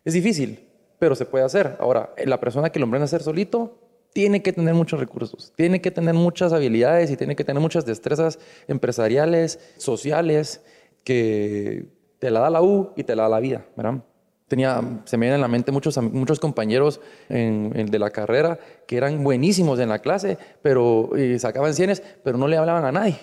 Es 0.02 0.14
difícil, 0.14 0.66
pero 0.98 1.14
se 1.14 1.26
puede 1.26 1.44
hacer. 1.44 1.76
Ahora, 1.78 2.14
la 2.24 2.40
persona 2.40 2.70
que 2.70 2.80
lo 2.80 2.84
emprende 2.84 3.04
a 3.04 3.04
hacer 3.04 3.22
solito 3.22 3.78
tiene 4.14 4.42
que 4.42 4.54
tener 4.54 4.74
muchos 4.74 4.98
recursos, 4.98 5.52
tiene 5.54 5.82
que 5.82 5.90
tener 5.90 6.14
muchas 6.14 6.54
habilidades 6.54 7.10
y 7.10 7.16
tiene 7.18 7.36
que 7.36 7.44
tener 7.44 7.60
muchas 7.60 7.84
destrezas 7.84 8.38
empresariales, 8.66 9.60
sociales, 9.76 10.64
que 11.04 11.86
te 12.18 12.30
la 12.30 12.40
da 12.40 12.50
la 12.50 12.62
U 12.62 12.92
y 12.96 13.04
te 13.04 13.14
la 13.14 13.24
da 13.24 13.28
la 13.28 13.40
vida, 13.40 13.66
¿verdad? 13.76 14.02
Tenía, 14.50 14.82
se 15.04 15.16
me 15.16 15.26
vienen 15.26 15.36
en 15.36 15.42
la 15.42 15.46
mente 15.46 15.70
muchos, 15.70 15.96
muchos 16.02 16.40
compañeros 16.40 17.00
en, 17.28 17.86
de 17.86 17.98
la 18.00 18.10
carrera 18.10 18.58
que 18.88 18.96
eran 18.96 19.22
buenísimos 19.22 19.78
en 19.78 19.88
la 19.88 20.00
clase, 20.00 20.38
pero 20.60 21.10
sacaban 21.38 21.72
cienes, 21.72 22.02
pero 22.24 22.36
no 22.36 22.48
le 22.48 22.56
hablaban 22.56 22.84
a 22.84 22.90
nadie. 22.90 23.16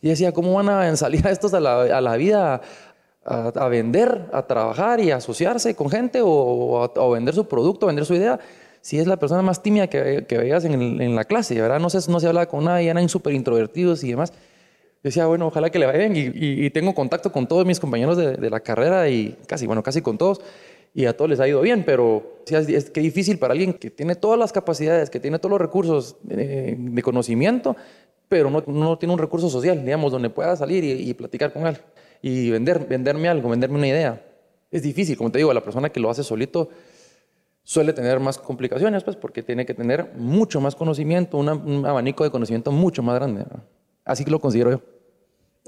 Y 0.00 0.08
decía, 0.08 0.30
¿cómo 0.30 0.54
van 0.54 0.68
a 0.68 0.96
salir 0.96 1.26
a 1.26 1.32
estos 1.32 1.52
a 1.52 1.58
la, 1.58 1.82
a 1.82 2.00
la 2.00 2.16
vida 2.16 2.60
a, 3.24 3.48
a, 3.48 3.68
vender, 3.68 4.26
a 4.32 4.46
trabajar 4.46 5.00
y 5.00 5.10
a 5.10 5.16
asociarse 5.16 5.74
con 5.74 5.90
gente 5.90 6.20
o, 6.22 6.84
a, 6.84 6.92
o 6.94 7.10
vender 7.10 7.34
su 7.34 7.48
producto, 7.48 7.86
a 7.86 7.88
vender 7.88 8.06
su 8.06 8.14
idea? 8.14 8.38
si 8.80 8.98
es 8.98 9.06
la 9.06 9.18
persona 9.18 9.42
más 9.42 9.62
tímida 9.62 9.88
que, 9.88 10.24
que 10.26 10.38
veías 10.38 10.64
en, 10.64 11.14
la 11.14 11.24
clase, 11.24 11.60
¿verdad? 11.60 11.80
No 11.80 11.90
se, 11.90 12.10
no 12.10 12.20
se 12.20 12.28
hablaba 12.28 12.46
con 12.46 12.64
nadie, 12.64 12.88
eran 12.88 13.08
súper 13.08 13.34
introvertidos 13.34 14.04
y 14.04 14.10
demás. 14.10 14.32
Decía, 15.02 15.26
bueno, 15.26 15.46
ojalá 15.46 15.70
que 15.70 15.78
le 15.78 15.86
vaya 15.86 16.08
bien. 16.08 16.12
Y, 16.14 16.70
tengo 16.70 16.94
contacto 16.94 17.30
con 17.30 17.46
todos 17.46 17.64
mis 17.64 17.78
compañeros 17.80 18.16
de, 18.16 18.50
la 18.50 18.60
carrera 18.60 19.08
y 19.08 19.36
casi, 19.46 19.66
bueno, 19.66 19.82
casi 19.82 20.02
con 20.02 20.18
todos. 20.18 20.40
Y 20.94 21.04
a 21.04 21.16
todos 21.16 21.30
les 21.30 21.40
ha 21.40 21.46
ido 21.46 21.60
bien, 21.60 21.84
pero 21.84 22.42
es, 22.46 22.90
que 22.90 23.00
difícil 23.00 23.38
para 23.38 23.52
alguien 23.52 23.74
que 23.74 23.90
tiene 23.90 24.14
todas 24.14 24.38
las 24.38 24.52
capacidades, 24.52 25.10
que 25.10 25.20
tiene 25.20 25.38
todos 25.38 25.50
los 25.50 25.60
recursos 25.60 26.16
de, 26.22 27.00
conocimiento, 27.02 27.76
pero 28.28 28.50
no, 28.50 28.62
no, 28.66 28.98
tiene 28.98 29.12
un 29.14 29.18
recurso 29.18 29.48
social, 29.48 29.84
digamos, 29.84 30.12
donde 30.12 30.30
pueda 30.30 30.56
salir 30.56 30.84
y, 30.84 31.10
y 31.10 31.14
platicar 31.14 31.52
con 31.52 31.66
él 31.66 31.78
y 32.22 32.50
vender, 32.50 32.86
venderme 32.86 33.28
algo, 33.28 33.48
venderme 33.48 33.76
una 33.76 33.88
idea. 33.88 34.24
Es 34.70 34.82
difícil, 34.82 35.16
como 35.16 35.30
te 35.30 35.38
digo, 35.38 35.52
la 35.52 35.62
persona 35.62 35.90
que 35.90 36.00
lo 36.00 36.10
hace 36.10 36.22
solito 36.22 36.68
suele 37.62 37.92
tener 37.92 38.20
más 38.20 38.38
complicaciones, 38.38 39.04
pues, 39.04 39.16
porque 39.16 39.42
tiene 39.42 39.66
que 39.66 39.74
tener 39.74 40.12
mucho 40.16 40.60
más 40.60 40.74
conocimiento, 40.74 41.38
un 41.38 41.86
abanico 41.86 42.24
de 42.24 42.30
conocimiento 42.30 42.72
mucho 42.72 43.02
más 43.02 43.14
grande. 43.14 43.44
Así 44.04 44.24
que 44.24 44.30
lo 44.30 44.40
considero 44.40 44.70
yo. 44.70 44.97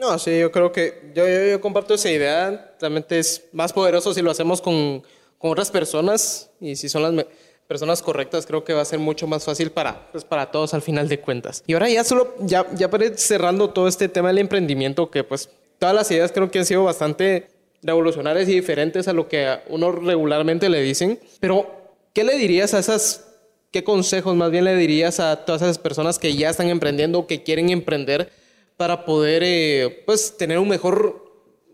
No, 0.00 0.18
sí, 0.18 0.38
yo 0.38 0.50
creo 0.50 0.72
que 0.72 1.12
yo, 1.14 1.28
yo, 1.28 1.60
comparto 1.60 1.94
esa 1.94 2.10
idea. 2.10 2.74
Realmente 2.80 3.18
es 3.18 3.44
más 3.52 3.72
poderoso 3.72 4.14
si 4.14 4.22
lo 4.22 4.30
hacemos 4.30 4.62
con, 4.62 5.02
con 5.38 5.50
otras 5.50 5.70
personas 5.70 6.50
y 6.60 6.74
si 6.76 6.88
son 6.88 7.02
las 7.02 7.26
personas 7.66 8.02
correctas, 8.02 8.46
creo 8.46 8.64
que 8.64 8.72
va 8.72 8.80
a 8.80 8.84
ser 8.84 8.98
mucho 8.98 9.26
más 9.26 9.44
fácil 9.44 9.70
para, 9.70 10.10
pues, 10.10 10.24
para 10.24 10.50
todos 10.50 10.74
al 10.74 10.82
final 10.82 11.08
de 11.08 11.20
cuentas. 11.20 11.62
Y 11.66 11.74
ahora 11.74 11.88
ya 11.88 12.02
solo, 12.02 12.34
ya, 12.40 12.66
ya 12.74 12.90
cerrando 13.14 13.70
todo 13.70 13.86
este 13.86 14.08
tema 14.08 14.28
del 14.28 14.38
emprendimiento, 14.38 15.10
que 15.10 15.22
pues 15.22 15.50
todas 15.78 15.94
las 15.94 16.10
ideas 16.10 16.32
creo 16.32 16.50
que 16.50 16.58
han 16.58 16.66
sido 16.66 16.82
bastante 16.82 17.48
revolucionarias 17.82 18.48
y 18.48 18.54
diferentes 18.54 19.06
a 19.06 19.12
lo 19.12 19.28
que 19.28 19.60
uno 19.68 19.92
regularmente 19.92 20.68
le 20.68 20.82
dicen, 20.82 21.20
pero 21.38 21.80
¿Qué 22.12 22.24
le 22.24 22.36
dirías 22.36 22.74
a 22.74 22.80
esas, 22.80 23.28
qué 23.70 23.84
consejos 23.84 24.34
más 24.34 24.50
bien 24.50 24.64
le 24.64 24.74
dirías 24.74 25.20
a 25.20 25.44
todas 25.44 25.62
esas 25.62 25.78
personas 25.78 26.18
que 26.18 26.34
ya 26.34 26.50
están 26.50 26.68
emprendiendo 26.68 27.26
que 27.28 27.44
quieren 27.44 27.70
emprender 27.70 28.32
para 28.80 29.04
poder 29.04 29.42
eh, 29.44 30.04
pues 30.06 30.38
tener 30.38 30.58
un 30.58 30.66
mejor 30.66 31.22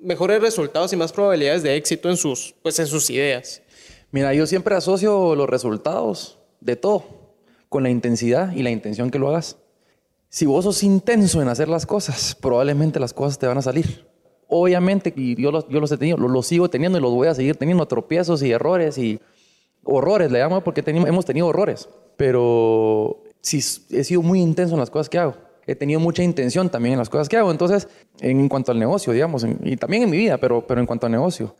mejores 0.01 0.42
resultados 0.42 0.92
y 0.92 0.97
más 0.97 1.12
probabilidades 1.12 1.62
de 1.62 1.77
éxito 1.77 2.11
en 2.11 2.16
sus 2.16 2.53
pues 2.64 2.81
en 2.81 2.88
sus 2.88 3.09
ideas? 3.11 3.62
Mira, 4.11 4.35
yo 4.35 4.45
siempre 4.45 4.75
asocio 4.75 5.37
los 5.37 5.49
resultados 5.49 6.40
de 6.61 6.75
todo 6.75 7.05
con 7.69 7.85
la 7.85 7.90
intensidad 7.90 8.53
y 8.57 8.64
la 8.64 8.71
intención 8.71 9.12
que 9.12 9.21
lo 9.21 9.29
hagas. 9.29 9.57
Si 10.31 10.47
vos 10.47 10.64
sos 10.64 10.83
intenso 10.83 11.40
en 11.40 11.47
hacer 11.47 11.69
las 11.69 11.87
cosas, 11.87 12.35
probablemente 12.35 12.99
las 12.99 13.12
cosas 13.12 13.38
te 13.38 13.47
van 13.47 13.59
a 13.59 13.62
salir. 13.62 14.05
Obviamente, 14.49 15.14
y 15.14 15.40
yo 15.40 15.53
los, 15.53 15.69
yo 15.69 15.79
los 15.79 15.92
he 15.92 15.99
tenido, 15.99 16.19
los, 16.19 16.45
sigo 16.45 16.69
teniendo 16.69 16.99
y 16.99 17.01
los 17.01 17.12
voy 17.12 17.29
a 17.29 17.37
seguir 17.37 17.55
teniendo, 17.55 17.87
tropiezos 17.87 18.42
y 18.42 18.51
errores 18.51 18.99
y 18.99 19.21
horrores, 19.85 20.33
le 20.33 20.40
llamo 20.40 20.61
porque 20.61 20.83
hemos 20.85 21.25
tenido 21.25 21.47
horrores. 21.47 21.88
Pero 22.16 23.23
sí, 23.42 23.59
he 23.90 24.03
sido 24.03 24.23
muy 24.23 24.40
intenso 24.40 24.75
en 24.75 24.81
las 24.81 24.90
cosas 24.90 25.09
que 25.09 25.19
hago. 25.19 25.47
He 25.66 25.74
tenido 25.74 25.98
mucha 25.98 26.22
intención 26.22 26.70
también 26.70 26.94
en 26.94 26.98
las 26.98 27.09
cosas 27.09 27.29
que 27.29 27.37
hago. 27.37 27.50
Entonces, 27.50 27.88
en 28.20 28.48
cuanto 28.48 28.72
al 28.72 28.79
negocio, 28.79 29.12
digamos, 29.12 29.44
y 29.64 29.76
también 29.76 30.05
en 30.05 30.11
mi 30.11 30.16
vida, 30.16 30.38
pero, 30.38 30.66
pero 30.66 30.81
en 30.81 30.87
cuanto 30.87 31.07
al 31.07 31.12
negocio, 31.12 31.57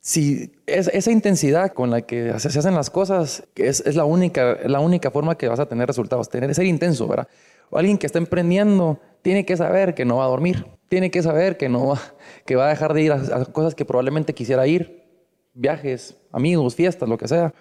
si 0.00 0.52
es, 0.66 0.88
esa 0.88 1.10
intensidad 1.10 1.72
con 1.72 1.90
la 1.90 2.02
que 2.02 2.38
se, 2.38 2.48
hacen 2.48 2.74
las 2.74 2.90
cosas 2.90 3.44
es, 3.56 3.80
es, 3.80 3.96
la, 3.96 4.04
única, 4.04 4.56
la 4.64 4.80
única 4.80 5.10
forma 5.10 5.36
que 5.36 5.48
vas 5.48 5.60
a 5.60 5.66
tener 5.66 5.86
resultados, 5.86 6.28
tener, 6.28 6.54
ser 6.54 6.66
intenso, 6.66 7.06
¿verdad? 7.08 7.28
O 7.70 7.78
alguien 7.78 7.98
que 7.98 8.06
está 8.06 8.18
emprendiendo 8.18 9.00
tiene 9.22 9.44
que 9.44 9.56
saber 9.56 9.94
que 9.94 10.04
no 10.04 10.18
va 10.18 10.24
a 10.24 10.28
dormir, 10.28 10.66
tiene 10.88 11.10
que 11.10 11.22
saber 11.22 11.56
que, 11.56 11.68
no 11.68 11.88
va, 11.88 12.00
que 12.46 12.56
va 12.56 12.66
a 12.66 12.68
dejar 12.70 12.94
de 12.94 13.02
ir 13.02 13.12
a, 13.12 13.44
cosas 13.46 13.74
que 13.74 13.84
probablemente 13.84 14.34
quisiera 14.34 14.66
ir, 14.66 15.04
viajes, 15.52 16.16
amigos, 16.32 16.74
fiestas, 16.74 17.08
lo 17.08 17.18
que 17.18 17.28
sea, 17.28 17.52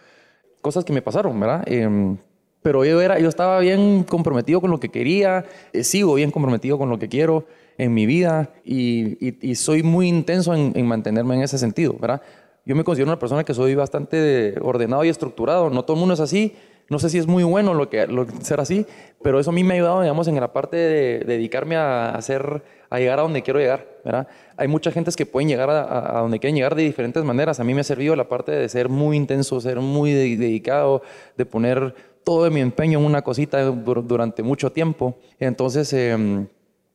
cosas 0.61 0.85
que 0.85 0.93
me 0.93 1.01
pasaron, 1.01 1.37
¿verdad? 1.39 1.63
Em, 1.65 2.17
pero 2.61 2.83
yo, 2.85 3.01
era, 3.01 3.19
yo 3.19 3.29
estaba 3.29 3.59
bien 3.59 4.03
comprometido 4.03 4.61
con 4.61 4.71
lo 4.71 4.79
que 4.79 4.89
quería, 4.89 5.45
eh, 5.73 5.83
sigo 5.83 6.15
bien 6.15 6.31
comprometido 6.31 6.77
con 6.77 6.89
lo 6.89 6.99
que 6.99 7.07
quiero 7.07 7.45
en 7.77 7.93
mi 7.93 8.05
vida 8.05 8.49
y, 8.65 9.55
soy 9.55 9.83
muy 9.83 10.07
intenso 10.07 10.53
en, 10.53 10.85
mantenerme 10.85 11.35
en 11.35 11.43
ese 11.43 11.57
sentido, 11.57 11.95
¿verdad? 11.99 12.21
Yo 12.65 12.75
me 12.75 12.83
considero 12.83 13.09
una 13.09 13.19
persona 13.19 13.43
que 13.43 13.53
soy 13.53 13.75
bastante 13.75 14.55
ordenado 14.61 15.05
y 15.05 15.09
estructurado, 15.09 15.69
no 15.69 15.83
todo 15.83 15.95
el 15.95 15.99
mundo 15.99 16.15
es 16.15 16.19
así, 16.19 16.53
no 16.89 16.99
sé 16.99 17.09
si 17.09 17.17
es 17.17 17.27
muy 17.27 17.43
bueno 17.43 17.73
lo 17.73 17.89
que, 17.89 18.07
ser 18.41 18.59
así, 18.59 18.85
pero 19.21 19.39
eso 19.39 19.49
a 19.49 19.53
mí 19.53 19.63
me 19.63 19.73
ha 19.73 19.75
ayudado, 19.75 20.01
digamos, 20.01 20.27
en 20.27 20.35
la 20.35 20.53
parte 20.53 20.77
de, 20.77 21.19
dedicarme 21.19 21.75
a 21.75 22.09
hacer, 22.11 22.63
a 22.89 22.99
llegar 22.99 23.19
a 23.19 23.23
donde 23.23 23.41
quiero 23.41 23.59
llegar, 23.59 23.85
¿verdad? 24.05 24.27
Hay 24.55 24.67
mucha 24.69 24.91
gente 24.91 25.11
que 25.11 25.25
pueden 25.25 25.49
llegar 25.49 25.69
a, 25.69 26.19
donde 26.21 26.39
quieren 26.39 26.55
llegar 26.55 26.75
de 26.75 26.83
diferentes 26.83 27.23
maneras. 27.23 27.59
A 27.59 27.65
mí 27.65 27.73
me 27.73 27.81
ha 27.81 27.83
servido 27.83 28.15
la 28.15 28.29
parte 28.29 28.53
de 28.53 28.69
ser 28.69 28.87
muy 28.87 29.17
intenso, 29.17 29.59
ser 29.59 29.81
muy 29.81 30.13
dedicado, 30.13 31.01
de 31.35 31.45
poner 31.45 31.93
todo 32.27 32.51
mi 32.51 32.59
empeño 32.59 32.99
en 32.99 33.05
una 33.05 33.21
cosita 33.21 33.63
durante 33.63 34.43
mucho 34.43 34.69
tiempo. 34.69 35.17
Entonces, 35.39 35.93
em, 35.93 36.45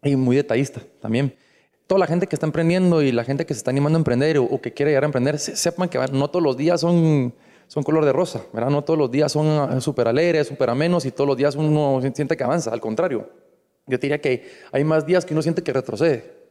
y 0.03 0.15
muy 0.15 0.37
detallista 0.37 0.83
también. 1.01 1.35
Toda 1.87 2.01
la 2.01 2.07
gente 2.07 2.27
que 2.27 2.37
está 2.37 2.45
emprendiendo 2.45 3.01
y 3.01 3.13
la 3.13 3.25
gente 3.25 3.47
que 3.47 3.55
se 3.55 3.59
está 3.59 3.71
animando 3.71 3.97
a 3.97 4.01
emprender 4.01 4.37
o, 4.37 4.61
que 4.61 4.75
quiere 4.75 4.91
llegar 4.91 5.05
a 5.05 5.07
emprender, 5.07 5.39
sepan 5.39 5.89
que 5.89 5.99
no 6.13 6.29
todos 6.29 6.43
los 6.43 6.59
días 6.59 6.83
son, 6.83 7.33
son 7.67 7.83
color 7.83 8.05
de 8.05 8.13
rosa, 8.13 8.43
¿verdad? 8.53 8.69
No 8.69 8.85
todos 8.85 8.99
los 8.99 9.11
días 9.11 9.33
son 9.33 9.47
ah, 9.47 9.81
súper 9.81 10.07
alegres, 10.07 10.49
súper 10.49 10.69
amenos 10.69 11.07
y 11.07 11.13
todos 11.13 11.29
los 11.29 11.39
días 11.39 11.57
uno 11.57 11.99
siente 12.15 12.37
que 12.37 12.45
avanza. 12.45 12.71
Al 12.71 12.83
contrario, 12.83 13.31
yo 13.87 13.97
diría 13.97 14.21
que 14.21 14.51
hay 14.71 14.85
más 14.85 15.07
días 15.07 15.25
que 15.25 15.33
uno 15.33 15.41
siente 15.41 15.63
que 15.63 15.73
retrocede. 15.73 16.42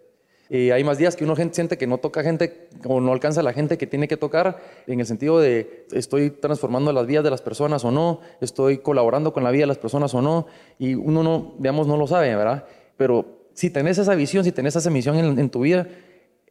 Y 0.53 0.69
hay 0.71 0.83
más 0.83 0.97
días 0.97 1.15
que 1.15 1.23
uno 1.23 1.37
siente 1.37 1.77
que 1.77 1.87
no 1.87 1.99
toca 1.99 2.23
gente 2.23 2.67
o 2.83 2.99
no 2.99 3.13
alcanza 3.13 3.41
la 3.41 3.53
gente 3.53 3.77
que 3.77 3.87
tiene 3.87 4.09
que 4.09 4.17
tocar 4.17 4.57
en 4.85 4.99
el 4.99 5.05
sentido 5.05 5.39
de 5.39 5.85
estoy 5.93 6.29
transformando 6.29 6.91
las 6.91 7.07
vidas 7.07 7.23
de 7.23 7.29
las 7.29 7.41
personas 7.41 7.85
o 7.85 7.91
no, 7.91 8.19
estoy 8.41 8.79
colaborando 8.79 9.31
con 9.31 9.45
la 9.45 9.51
vida 9.51 9.61
de 9.61 9.67
las 9.67 9.77
personas 9.77 10.13
o 10.13 10.21
no, 10.21 10.47
y 10.77 10.93
uno 10.93 11.23
no, 11.23 11.53
digamos, 11.57 11.87
no 11.87 11.95
lo 11.95 12.05
sabe, 12.05 12.35
¿verdad? 12.35 12.65
Pero 12.97 13.25
si 13.53 13.69
tenés 13.69 13.97
esa 13.97 14.13
visión, 14.13 14.43
si 14.43 14.51
tenés 14.51 14.75
esa 14.75 14.89
misión 14.89 15.39
en, 15.39 15.49
tu 15.49 15.61
vida, 15.61 15.87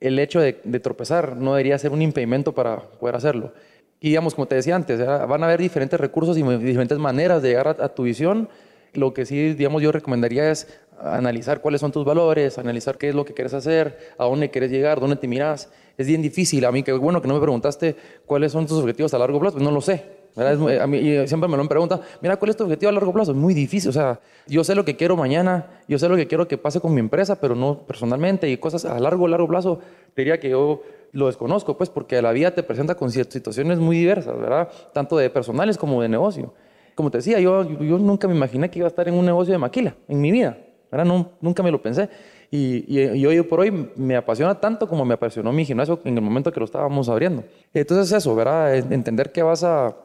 el 0.00 0.18
hecho 0.18 0.40
de, 0.40 0.54
tropezar 0.82 1.36
no 1.36 1.52
debería 1.52 1.78
ser 1.78 1.92
un 1.92 2.00
impedimento 2.00 2.54
para 2.54 2.78
poder 2.78 3.16
hacerlo. 3.16 3.52
Y 4.00 4.08
digamos, 4.08 4.34
como 4.34 4.46
te 4.46 4.54
decía 4.54 4.76
antes, 4.76 4.98
van 4.98 5.42
a 5.42 5.46
haber 5.46 5.60
diferentes 5.60 6.00
recursos 6.00 6.38
y 6.38 6.42
diferentes 6.42 6.98
maneras 6.98 7.42
de 7.42 7.50
llegar 7.50 7.76
a, 7.78 7.88
tu 7.90 8.04
visión. 8.04 8.48
Lo 8.94 9.14
que 9.14 9.26
sí, 9.26 9.54
digamos, 9.54 9.82
yo 9.82 9.92
recomendaría 9.92 10.50
es 10.50 10.68
analizar 11.00 11.60
cuáles 11.60 11.80
son 11.80 11.92
tus 11.92 12.04
valores, 12.04 12.58
analizar 12.58 12.98
qué 12.98 13.08
es 13.08 13.14
lo 13.14 13.24
que 13.24 13.32
quieres 13.32 13.54
hacer, 13.54 13.96
a 14.18 14.24
dónde 14.24 14.50
quieres 14.50 14.70
llegar, 14.70 15.00
dónde 15.00 15.16
te 15.16 15.28
miras. 15.28 15.70
Es 15.96 16.06
bien 16.06 16.22
difícil. 16.22 16.64
A 16.64 16.72
mí, 16.72 16.82
que 16.82 16.92
bueno 16.92 17.22
que 17.22 17.28
no 17.28 17.34
me 17.34 17.40
preguntaste 17.40 17.96
cuáles 18.26 18.52
son 18.52 18.66
tus 18.66 18.78
objetivos 18.78 19.14
a 19.14 19.18
largo 19.18 19.40
plazo, 19.40 19.54
pues 19.54 19.64
no 19.64 19.70
lo 19.70 19.80
sé 19.80 20.20
a 20.36 20.86
mí 20.86 21.26
siempre 21.26 21.48
me 21.48 21.56
lo 21.56 21.62
han 21.62 21.68
preguntado, 21.68 22.02
mira, 22.20 22.36
¿cuál 22.36 22.50
es 22.50 22.56
tu 22.56 22.64
objetivo 22.64 22.88
a 22.88 22.92
largo 22.92 23.12
plazo? 23.12 23.32
Es 23.32 23.36
muy 23.36 23.54
difícil, 23.54 23.90
o 23.90 23.92
sea, 23.92 24.20
yo 24.46 24.62
sé 24.64 24.74
lo 24.74 24.84
que 24.84 24.96
quiero 24.96 25.16
mañana, 25.16 25.66
yo 25.88 25.98
sé 25.98 26.08
lo 26.08 26.16
que 26.16 26.26
quiero 26.26 26.46
que 26.46 26.56
pase 26.58 26.80
con 26.80 26.94
mi 26.94 27.00
empresa, 27.00 27.40
pero 27.40 27.54
no 27.54 27.78
personalmente 27.86 28.48
y 28.48 28.56
cosas 28.56 28.84
a 28.84 28.98
largo, 29.00 29.26
largo 29.26 29.48
plazo, 29.48 29.80
diría 30.16 30.38
que 30.38 30.50
yo 30.50 30.82
lo 31.12 31.26
desconozco, 31.26 31.76
pues 31.76 31.90
porque 31.90 32.22
la 32.22 32.32
vida 32.32 32.52
te 32.52 32.62
presenta 32.62 32.94
con 32.94 33.10
situaciones 33.10 33.78
muy 33.78 33.98
diversas, 33.98 34.38
¿verdad? 34.38 34.68
Tanto 34.92 35.16
de 35.16 35.28
personales 35.30 35.76
como 35.76 36.00
de 36.02 36.08
negocio. 36.08 36.54
Como 37.00 37.10
te 37.10 37.16
decía, 37.16 37.40
yo, 37.40 37.62
yo 37.80 37.98
nunca 37.98 38.28
me 38.28 38.36
imaginé 38.36 38.70
que 38.70 38.78
iba 38.78 38.86
a 38.86 38.90
estar 38.90 39.08
en 39.08 39.14
un 39.14 39.24
negocio 39.24 39.52
de 39.52 39.56
maquila 39.56 39.96
en 40.06 40.20
mi 40.20 40.30
vida, 40.30 40.58
¿verdad? 40.92 41.06
No, 41.06 41.30
nunca 41.40 41.62
me 41.62 41.70
lo 41.70 41.80
pensé. 41.80 42.10
Y, 42.50 42.84
y, 42.94 43.24
hoy 43.24 43.40
por 43.40 43.60
hoy 43.60 43.88
me 43.96 44.16
apasiona 44.16 44.60
tanto 44.60 44.86
como 44.86 45.06
me 45.06 45.14
apasionó 45.14 45.50
mi 45.50 45.64
gimnasio 45.64 45.98
en 46.04 46.14
el 46.14 46.22
momento 46.22 46.52
que 46.52 46.60
lo 46.60 46.66
estábamos 46.66 47.08
abriendo. 47.08 47.42
Entonces 47.72 48.12
eso, 48.12 48.36
¿verdad? 48.36 48.76
Entender 48.76 49.32
que 49.32 49.42
vas 49.42 49.64
a 49.64 49.96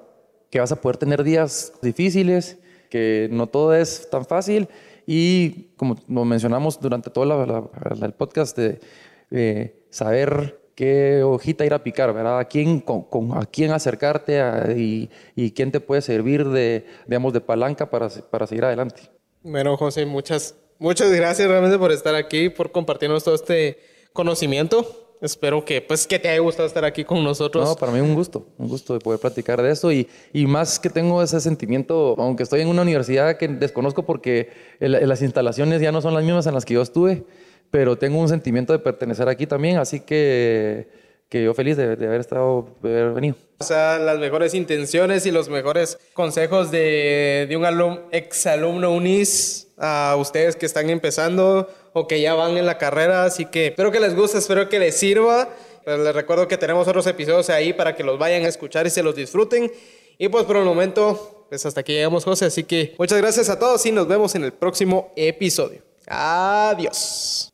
que 0.50 0.62
vas 0.62 0.72
a 0.72 0.80
poder 0.80 0.96
tener 0.96 1.22
días 1.22 1.74
difíciles, 1.82 2.58
que 2.90 3.28
no 3.30 3.48
todo 3.48 3.76
es 3.76 4.10
tan 4.10 4.24
fácil 4.24 4.70
y 5.06 5.74
como 5.76 5.98
lo 6.08 6.24
mencionamos 6.24 6.80
durante 6.80 7.10
todo 7.10 7.44
el 8.02 8.14
podcast, 8.14 8.58
de, 8.58 9.86
saber 9.90 10.62
qué 10.76 11.24
hojita 11.24 11.66
ir 11.66 11.74
a 11.74 11.84
picar, 11.84 12.14
¿verdad? 12.14 12.40
A 12.40 12.46
quién, 12.46 12.82
con, 12.82 13.08
a 13.34 13.46
quién 13.46 13.72
acercarte 13.72 14.42
y, 14.78 15.10
y, 15.36 15.52
quién 15.52 15.72
te 15.72 15.80
puede 15.80 16.02
servir 16.02 16.48
de, 16.50 16.86
digamos, 17.08 17.34
de 17.34 17.42
palanca 17.42 17.90
para, 17.90 18.10
para 18.10 18.46
seguir 18.46 18.66
adelante. 18.66 19.10
Bueno, 19.42 19.78
José, 19.78 20.06
muchas, 20.06 20.56
muchas 20.78 21.12
gracias 21.12 21.48
realmente 21.48 21.80
por 21.80 21.92
estar 21.92 22.14
aquí, 22.14 22.50
por 22.50 22.72
compartirnos 22.72 23.24
todo 23.24 23.36
este 23.36 23.80
conocimiento. 24.12 25.02
Espero 25.22 25.64
que, 25.64 25.82
pues, 25.82 26.06
que 26.06 26.20
te 26.20 26.28
haya 26.28 26.42
gustado 26.42 26.68
estar 26.68 26.84
aquí 26.84 27.06
con 27.06 27.24
nosotros. 27.24 27.68
No, 27.68 27.76
para 27.76 27.92
mí 27.92 28.00
un 28.02 28.14
gusto, 28.14 28.46
un 28.58 28.68
gusto 28.68 28.94
de 28.94 29.00
poder 29.00 29.20
platicar 29.20 29.62
de 29.62 29.72
eso 29.72 29.92
y, 29.92 30.10
y 30.34 30.46
más 30.46 30.78
que 30.78 30.90
tengo 30.90 31.24
ese 31.24 31.40
sentimiento, 31.40 32.16
aunque 32.18 32.44
estoy 32.44 32.62
en 32.62 32.68
una 32.68 32.82
universidad 32.82 33.38
que 33.38 33.48
desconozco 33.48 34.06
porque 34.06 34.50
las 34.80 35.22
instalaciones 35.22 35.82
ya 35.82 35.94
no 35.94 36.02
son 36.02 36.14
las 36.14 36.24
mismas 36.24 36.46
en 36.48 36.54
las 36.54 36.66
que 36.66 36.74
yo 36.74 36.82
estuve, 36.82 37.24
pero 37.76 37.98
tengo 37.98 38.20
un 38.20 38.30
sentimiento 38.30 38.72
de 38.72 38.80
pertenecer 38.80 39.28
aquí 39.28 39.46
también, 39.46 39.76
así 39.76 40.00
que 40.00 40.88
que 41.28 41.44
yo 41.44 41.54
feliz 41.54 41.76
de, 41.76 41.84
haber 41.84 42.22
estado, 42.22 42.70
de 42.82 43.02
haber 43.02 43.14
venido. 43.14 43.36
O 43.60 43.64
sea, 43.66 44.00
las 44.00 44.18
mejores 44.18 44.54
intenciones 44.54 45.26
y 45.26 45.32
los 45.32 45.50
mejores 45.50 45.98
consejos 46.14 46.72
de, 46.72 47.48
de 47.50 47.58
un 47.58 47.66
alum, 47.66 48.00
exalumno 48.12 48.94
UNIS 48.94 49.74
a 49.78 50.16
ustedes 50.18 50.56
que 50.56 50.66
están 50.66 50.90
empezando 50.90 51.68
o 51.92 52.08
que 52.08 52.22
ya 52.22 52.34
van 52.34 52.56
en 52.56 52.66
la 52.66 52.78
carrera. 52.78 53.26
Así 53.26 53.46
que 53.46 53.68
espero 53.68 53.92
que 53.92 54.00
les 54.00 54.16
guste, 54.16 54.38
espero 54.38 54.70
que 54.70 54.80
les 54.80 54.96
sirva. 54.96 55.50
Pero 55.84 56.02
les 56.02 56.16
recuerdo 56.16 56.48
que 56.48 56.58
tenemos 56.58 56.88
otros 56.88 57.06
episodios 57.08 57.50
ahí 57.50 57.74
para 57.74 57.94
que 57.94 58.06
los 58.06 58.18
vayan 58.18 58.46
a 58.46 58.48
escuchar 58.48 58.88
y 58.88 58.90
se 58.90 59.04
los 59.04 59.18
disfruten. 59.18 59.70
Y 60.18 60.30
pues 60.30 60.46
por 60.46 60.56
el 60.56 60.64
momento, 60.64 61.46
pues 61.50 61.66
hasta 61.66 61.82
aquí 61.82 61.92
llegamos, 61.92 62.24
José. 62.24 62.46
Así 62.46 62.64
que 62.64 62.96
muchas 62.98 63.18
gracias 63.18 63.50
a 63.50 63.60
todos 63.60 63.86
y 63.86 63.92
nos 63.92 64.08
vemos 64.08 64.34
en 64.36 64.46
el 64.46 64.54
próximo 64.54 65.12
episodio. 65.18 65.82
Adiós. 66.08 67.52